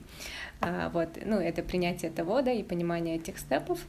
А, 0.61 0.89
вот, 0.91 1.09
ну, 1.25 1.39
это 1.39 1.63
принятие 1.63 2.11
того, 2.11 2.43
да, 2.43 2.53
и 2.53 2.63
понимание 2.63 3.17
этих 3.17 3.39
степов, 3.39 3.81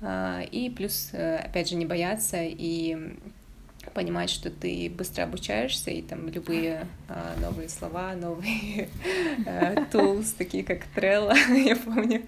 а, 0.00 0.42
и 0.50 0.70
плюс, 0.70 1.10
э, 1.12 1.36
опять 1.36 1.68
же, 1.68 1.76
не 1.76 1.86
бояться 1.86 2.38
и 2.40 3.16
понимать, 3.92 4.30
что 4.30 4.50
ты 4.50 4.90
быстро 4.90 5.24
обучаешься, 5.24 5.90
и 5.90 6.02
там 6.02 6.28
любые 6.28 6.86
а, 7.08 7.34
новые 7.40 7.68
слова, 7.68 8.14
новые 8.14 8.88
а, 9.46 9.74
tools, 9.92 10.34
такие 10.36 10.64
как 10.64 10.80
Trello, 10.94 11.34
я 11.56 11.76
помню, 11.76 12.22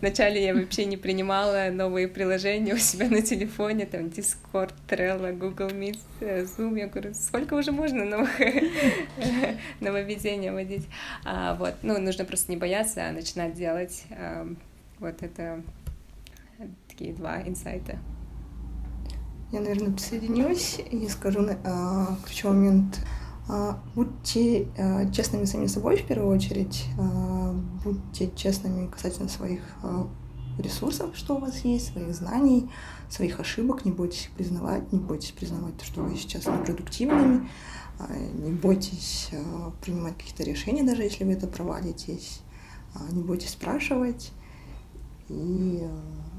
вначале 0.00 0.44
я 0.44 0.54
вообще 0.54 0.84
не 0.84 0.96
принимала 0.96 1.70
новые 1.70 2.08
приложения 2.08 2.74
у 2.74 2.78
себя 2.78 3.08
на 3.08 3.22
телефоне, 3.22 3.86
там 3.86 4.06
Discord, 4.06 4.72
Trello, 4.88 5.32
Google 5.36 5.68
Meet, 5.68 5.98
э, 6.20 6.44
Zoom, 6.44 6.78
я 6.78 6.86
говорю, 6.86 7.14
сколько 7.14 7.54
уже 7.54 7.72
можно 7.72 8.04
новых 8.04 8.30
нововведения 9.80 10.52
вводить, 10.52 10.86
а, 11.24 11.54
вот, 11.54 11.74
ну, 11.82 11.98
нужно 11.98 12.24
просто 12.24 12.50
не 12.50 12.56
бояться, 12.56 13.06
а 13.06 13.12
начинать 13.12 13.54
делать, 13.54 14.04
а, 14.10 14.46
вот 14.98 15.22
это 15.22 15.62
такие 16.88 17.14
два 17.14 17.40
инсайта. 17.42 17.98
Я, 19.52 19.60
наверное, 19.60 19.90
присоединюсь 19.90 20.78
и 20.90 21.08
скажу 21.08 21.44
а, 21.64 22.16
ключевой 22.24 22.54
момент. 22.54 23.00
А, 23.48 23.80
будьте 23.96 24.68
а, 24.78 25.10
честными 25.10 25.44
сами 25.44 25.66
собой 25.66 25.96
в 25.96 26.06
первую 26.06 26.32
очередь, 26.32 26.84
а, 26.96 27.52
будьте 27.82 28.30
честными 28.36 28.86
касательно 28.86 29.28
своих 29.28 29.60
а, 29.82 30.06
ресурсов, 30.58 31.16
что 31.16 31.34
у 31.34 31.40
вас 31.40 31.64
есть, 31.64 31.92
своих 31.92 32.14
знаний, 32.14 32.70
своих 33.08 33.40
ошибок, 33.40 33.84
не 33.84 33.90
бойтесь 33.90 34.26
их 34.26 34.30
признавать, 34.32 34.92
не 34.92 35.00
бойтесь 35.00 35.32
признавать 35.32 35.76
то, 35.78 35.84
что 35.84 36.02
вы 36.02 36.16
сейчас 36.16 36.46
непродуктивными, 36.46 37.48
а, 37.98 38.16
не 38.16 38.52
бойтесь 38.52 39.30
а, 39.32 39.72
принимать 39.82 40.16
какие-то 40.16 40.44
решения, 40.44 40.84
даже 40.84 41.02
если 41.02 41.24
вы 41.24 41.32
это 41.32 41.48
провалитесь, 41.48 42.42
а, 42.94 43.12
не 43.12 43.24
бойтесь 43.24 43.50
спрашивать 43.50 44.30
и 45.28 45.80
а, 45.82 46.29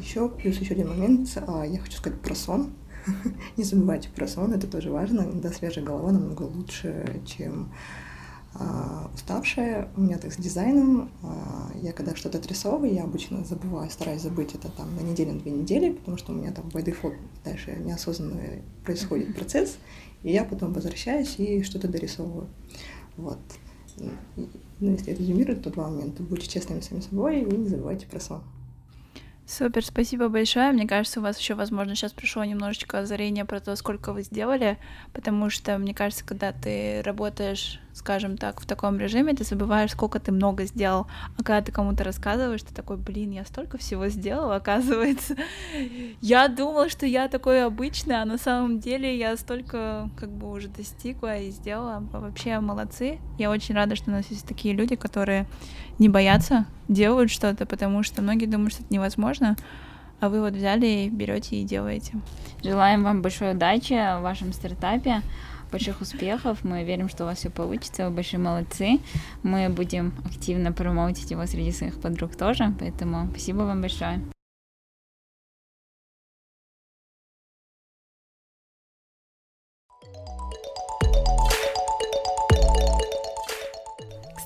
еще, 0.00 0.28
плюс 0.28 0.56
еще 0.56 0.74
один 0.74 0.88
момент, 0.88 1.30
а, 1.46 1.64
я 1.64 1.78
хочу 1.78 1.96
сказать 1.96 2.20
про 2.20 2.34
сон. 2.34 2.72
Не 3.56 3.64
забывайте 3.64 4.08
про 4.08 4.26
сон, 4.26 4.52
это 4.52 4.66
тоже 4.66 4.90
важно. 4.90 5.22
Иногда 5.22 5.50
свежая 5.50 5.84
голова 5.84 6.12
намного 6.12 6.42
лучше, 6.42 7.22
чем 7.26 7.72
а, 8.54 9.10
уставшая. 9.14 9.88
У 9.96 10.02
меня 10.02 10.18
так 10.18 10.32
с 10.32 10.36
дизайном. 10.36 11.10
А, 11.22 11.70
я 11.82 11.92
когда 11.92 12.14
что-то 12.14 12.38
отрисовываю, 12.38 12.92
я 12.92 13.04
обычно 13.04 13.44
забываю, 13.44 13.90
стараюсь 13.90 14.22
забыть 14.22 14.54
это 14.54 14.68
там 14.70 14.94
на 14.96 15.00
неделю, 15.00 15.34
на 15.34 15.40
две 15.40 15.52
недели, 15.52 15.92
потому 15.92 16.16
что 16.16 16.32
у 16.32 16.36
меня 16.36 16.52
там 16.52 16.66
by 16.68 16.84
default 16.84 17.16
дальше 17.44 17.76
неосознанно 17.76 18.40
происходит 18.84 19.34
процесс, 19.34 19.78
и 20.22 20.32
я 20.32 20.44
потом 20.44 20.72
возвращаюсь 20.72 21.38
и 21.38 21.62
что-то 21.62 21.88
дорисовываю. 21.88 22.48
Вот. 23.16 23.38
Ну, 23.98 24.90
если 24.92 25.12
резюмировать, 25.12 25.62
то 25.62 25.70
два 25.70 25.88
момента. 25.88 26.22
Будьте 26.22 26.48
честными 26.48 26.80
сами 26.80 27.00
собой 27.00 27.40
и 27.40 27.44
не 27.44 27.68
забывайте 27.68 28.06
про 28.06 28.20
сон. 28.20 28.42
Супер, 29.46 29.84
спасибо 29.84 30.28
большое. 30.28 30.72
Мне 30.72 30.88
кажется, 30.88 31.20
у 31.20 31.22
вас 31.22 31.38
еще, 31.38 31.54
возможно, 31.54 31.94
сейчас 31.94 32.12
пришло 32.12 32.42
немножечко 32.42 32.98
озарение 32.98 33.44
про 33.44 33.60
то, 33.60 33.76
сколько 33.76 34.12
вы 34.12 34.22
сделали, 34.22 34.76
потому 35.12 35.50
что, 35.50 35.78
мне 35.78 35.94
кажется, 35.94 36.24
когда 36.26 36.52
ты 36.52 37.00
работаешь 37.02 37.80
скажем 37.96 38.36
так, 38.36 38.60
в 38.60 38.66
таком 38.66 38.98
режиме, 38.98 39.32
ты 39.32 39.42
забываешь, 39.42 39.92
сколько 39.92 40.20
ты 40.20 40.30
много 40.30 40.66
сделал. 40.66 41.06
А 41.38 41.42
когда 41.42 41.62
ты 41.62 41.72
кому-то 41.72 42.04
рассказываешь, 42.04 42.62
ты 42.62 42.74
такой, 42.74 42.98
блин, 42.98 43.30
я 43.30 43.44
столько 43.46 43.78
всего 43.78 44.08
сделал, 44.08 44.52
оказывается. 44.52 45.34
Я 46.20 46.48
думала, 46.48 46.88
что 46.90 47.06
я 47.06 47.28
такой 47.28 47.64
обычный, 47.64 48.20
а 48.20 48.24
на 48.24 48.38
самом 48.38 48.80
деле 48.80 49.16
я 49.16 49.36
столько 49.36 50.10
как 50.16 50.30
бы 50.30 50.50
уже 50.50 50.68
достигла 50.68 51.38
и 51.38 51.50
сделала. 51.50 52.02
Вообще 52.12 52.60
молодцы. 52.60 53.18
Я 53.38 53.50
очень 53.50 53.74
рада, 53.74 53.96
что 53.96 54.10
у 54.10 54.14
нас 54.14 54.26
есть 54.30 54.46
такие 54.46 54.74
люди, 54.74 54.96
которые 54.96 55.46
не 55.98 56.08
боятся, 56.08 56.66
делают 56.88 57.30
что-то, 57.30 57.64
потому 57.66 58.02
что 58.02 58.22
многие 58.22 58.46
думают, 58.46 58.72
что 58.72 58.82
это 58.82 58.92
невозможно, 58.92 59.56
а 60.20 60.28
вы 60.28 60.40
вот 60.40 60.54
взяли 60.54 61.08
берете 61.10 61.56
и 61.56 61.64
делаете. 61.64 62.14
Желаем 62.62 63.04
вам 63.04 63.22
большой 63.22 63.52
удачи 63.52 63.94
в 63.94 64.22
вашем 64.22 64.52
стартапе, 64.52 65.22
больших 65.76 66.00
успехов. 66.00 66.64
Мы 66.64 66.84
верим, 66.84 67.08
что 67.08 67.24
у 67.24 67.26
вас 67.26 67.38
все 67.38 67.50
получится. 67.50 68.08
Вы 68.08 68.14
большие 68.16 68.40
молодцы. 68.40 68.98
Мы 69.42 69.68
будем 69.68 70.12
активно 70.24 70.72
промоутить 70.72 71.30
его 71.30 71.46
среди 71.46 71.72
своих 71.72 72.00
подруг 72.00 72.34
тоже. 72.36 72.72
Поэтому 72.80 73.28
спасибо 73.30 73.58
вам 73.58 73.82
большое. 73.82 74.35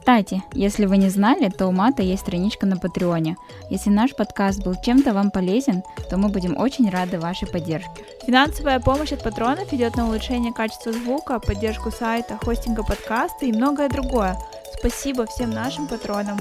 Кстати, 0.00 0.42
если 0.54 0.86
вы 0.86 0.96
не 0.96 1.10
знали, 1.10 1.50
то 1.50 1.66
у 1.68 1.72
Мата 1.72 2.02
есть 2.02 2.22
страничка 2.22 2.66
на 2.66 2.76
Патреоне. 2.76 3.36
Если 3.68 3.90
наш 3.90 4.16
подкаст 4.16 4.64
был 4.64 4.74
чем-то 4.74 5.12
вам 5.12 5.30
полезен, 5.30 5.82
то 6.08 6.16
мы 6.16 6.30
будем 6.30 6.56
очень 6.56 6.90
рады 6.90 7.20
вашей 7.20 7.46
поддержке. 7.46 7.90
Финансовая 8.26 8.80
помощь 8.80 9.12
от 9.12 9.22
патронов 9.22 9.72
идет 9.72 9.96
на 9.96 10.06
улучшение 10.08 10.52
качества 10.52 10.92
звука, 10.92 11.38
поддержку 11.38 11.90
сайта, 11.90 12.38
хостинга 12.42 12.82
подкаста 12.82 13.44
и 13.46 13.52
многое 13.52 13.88
другое. 13.88 14.36
Спасибо 14.78 15.26
всем 15.26 15.50
нашим 15.50 15.86
патронам. 15.86 16.38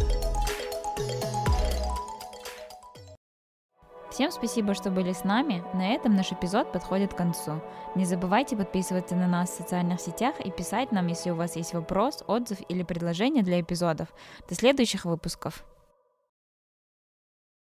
Всем 4.19 4.31
спасибо, 4.31 4.73
что 4.73 4.91
были 4.91 5.13
с 5.13 5.23
нами. 5.23 5.63
На 5.73 5.93
этом 5.93 6.13
наш 6.13 6.33
эпизод 6.33 6.73
подходит 6.73 7.13
к 7.13 7.17
концу. 7.17 7.61
Не 7.95 8.03
забывайте 8.03 8.57
подписываться 8.57 9.15
на 9.15 9.29
нас 9.29 9.49
в 9.49 9.55
социальных 9.55 10.01
сетях 10.01 10.41
и 10.41 10.51
писать 10.51 10.91
нам, 10.91 11.07
если 11.07 11.29
у 11.29 11.35
вас 11.35 11.55
есть 11.55 11.73
вопрос, 11.73 12.21
отзыв 12.27 12.57
или 12.67 12.83
предложение 12.83 13.43
для 13.43 13.61
эпизодов. 13.61 14.09
До 14.49 14.55
следующих 14.55 15.05
выпусков. 15.05 15.63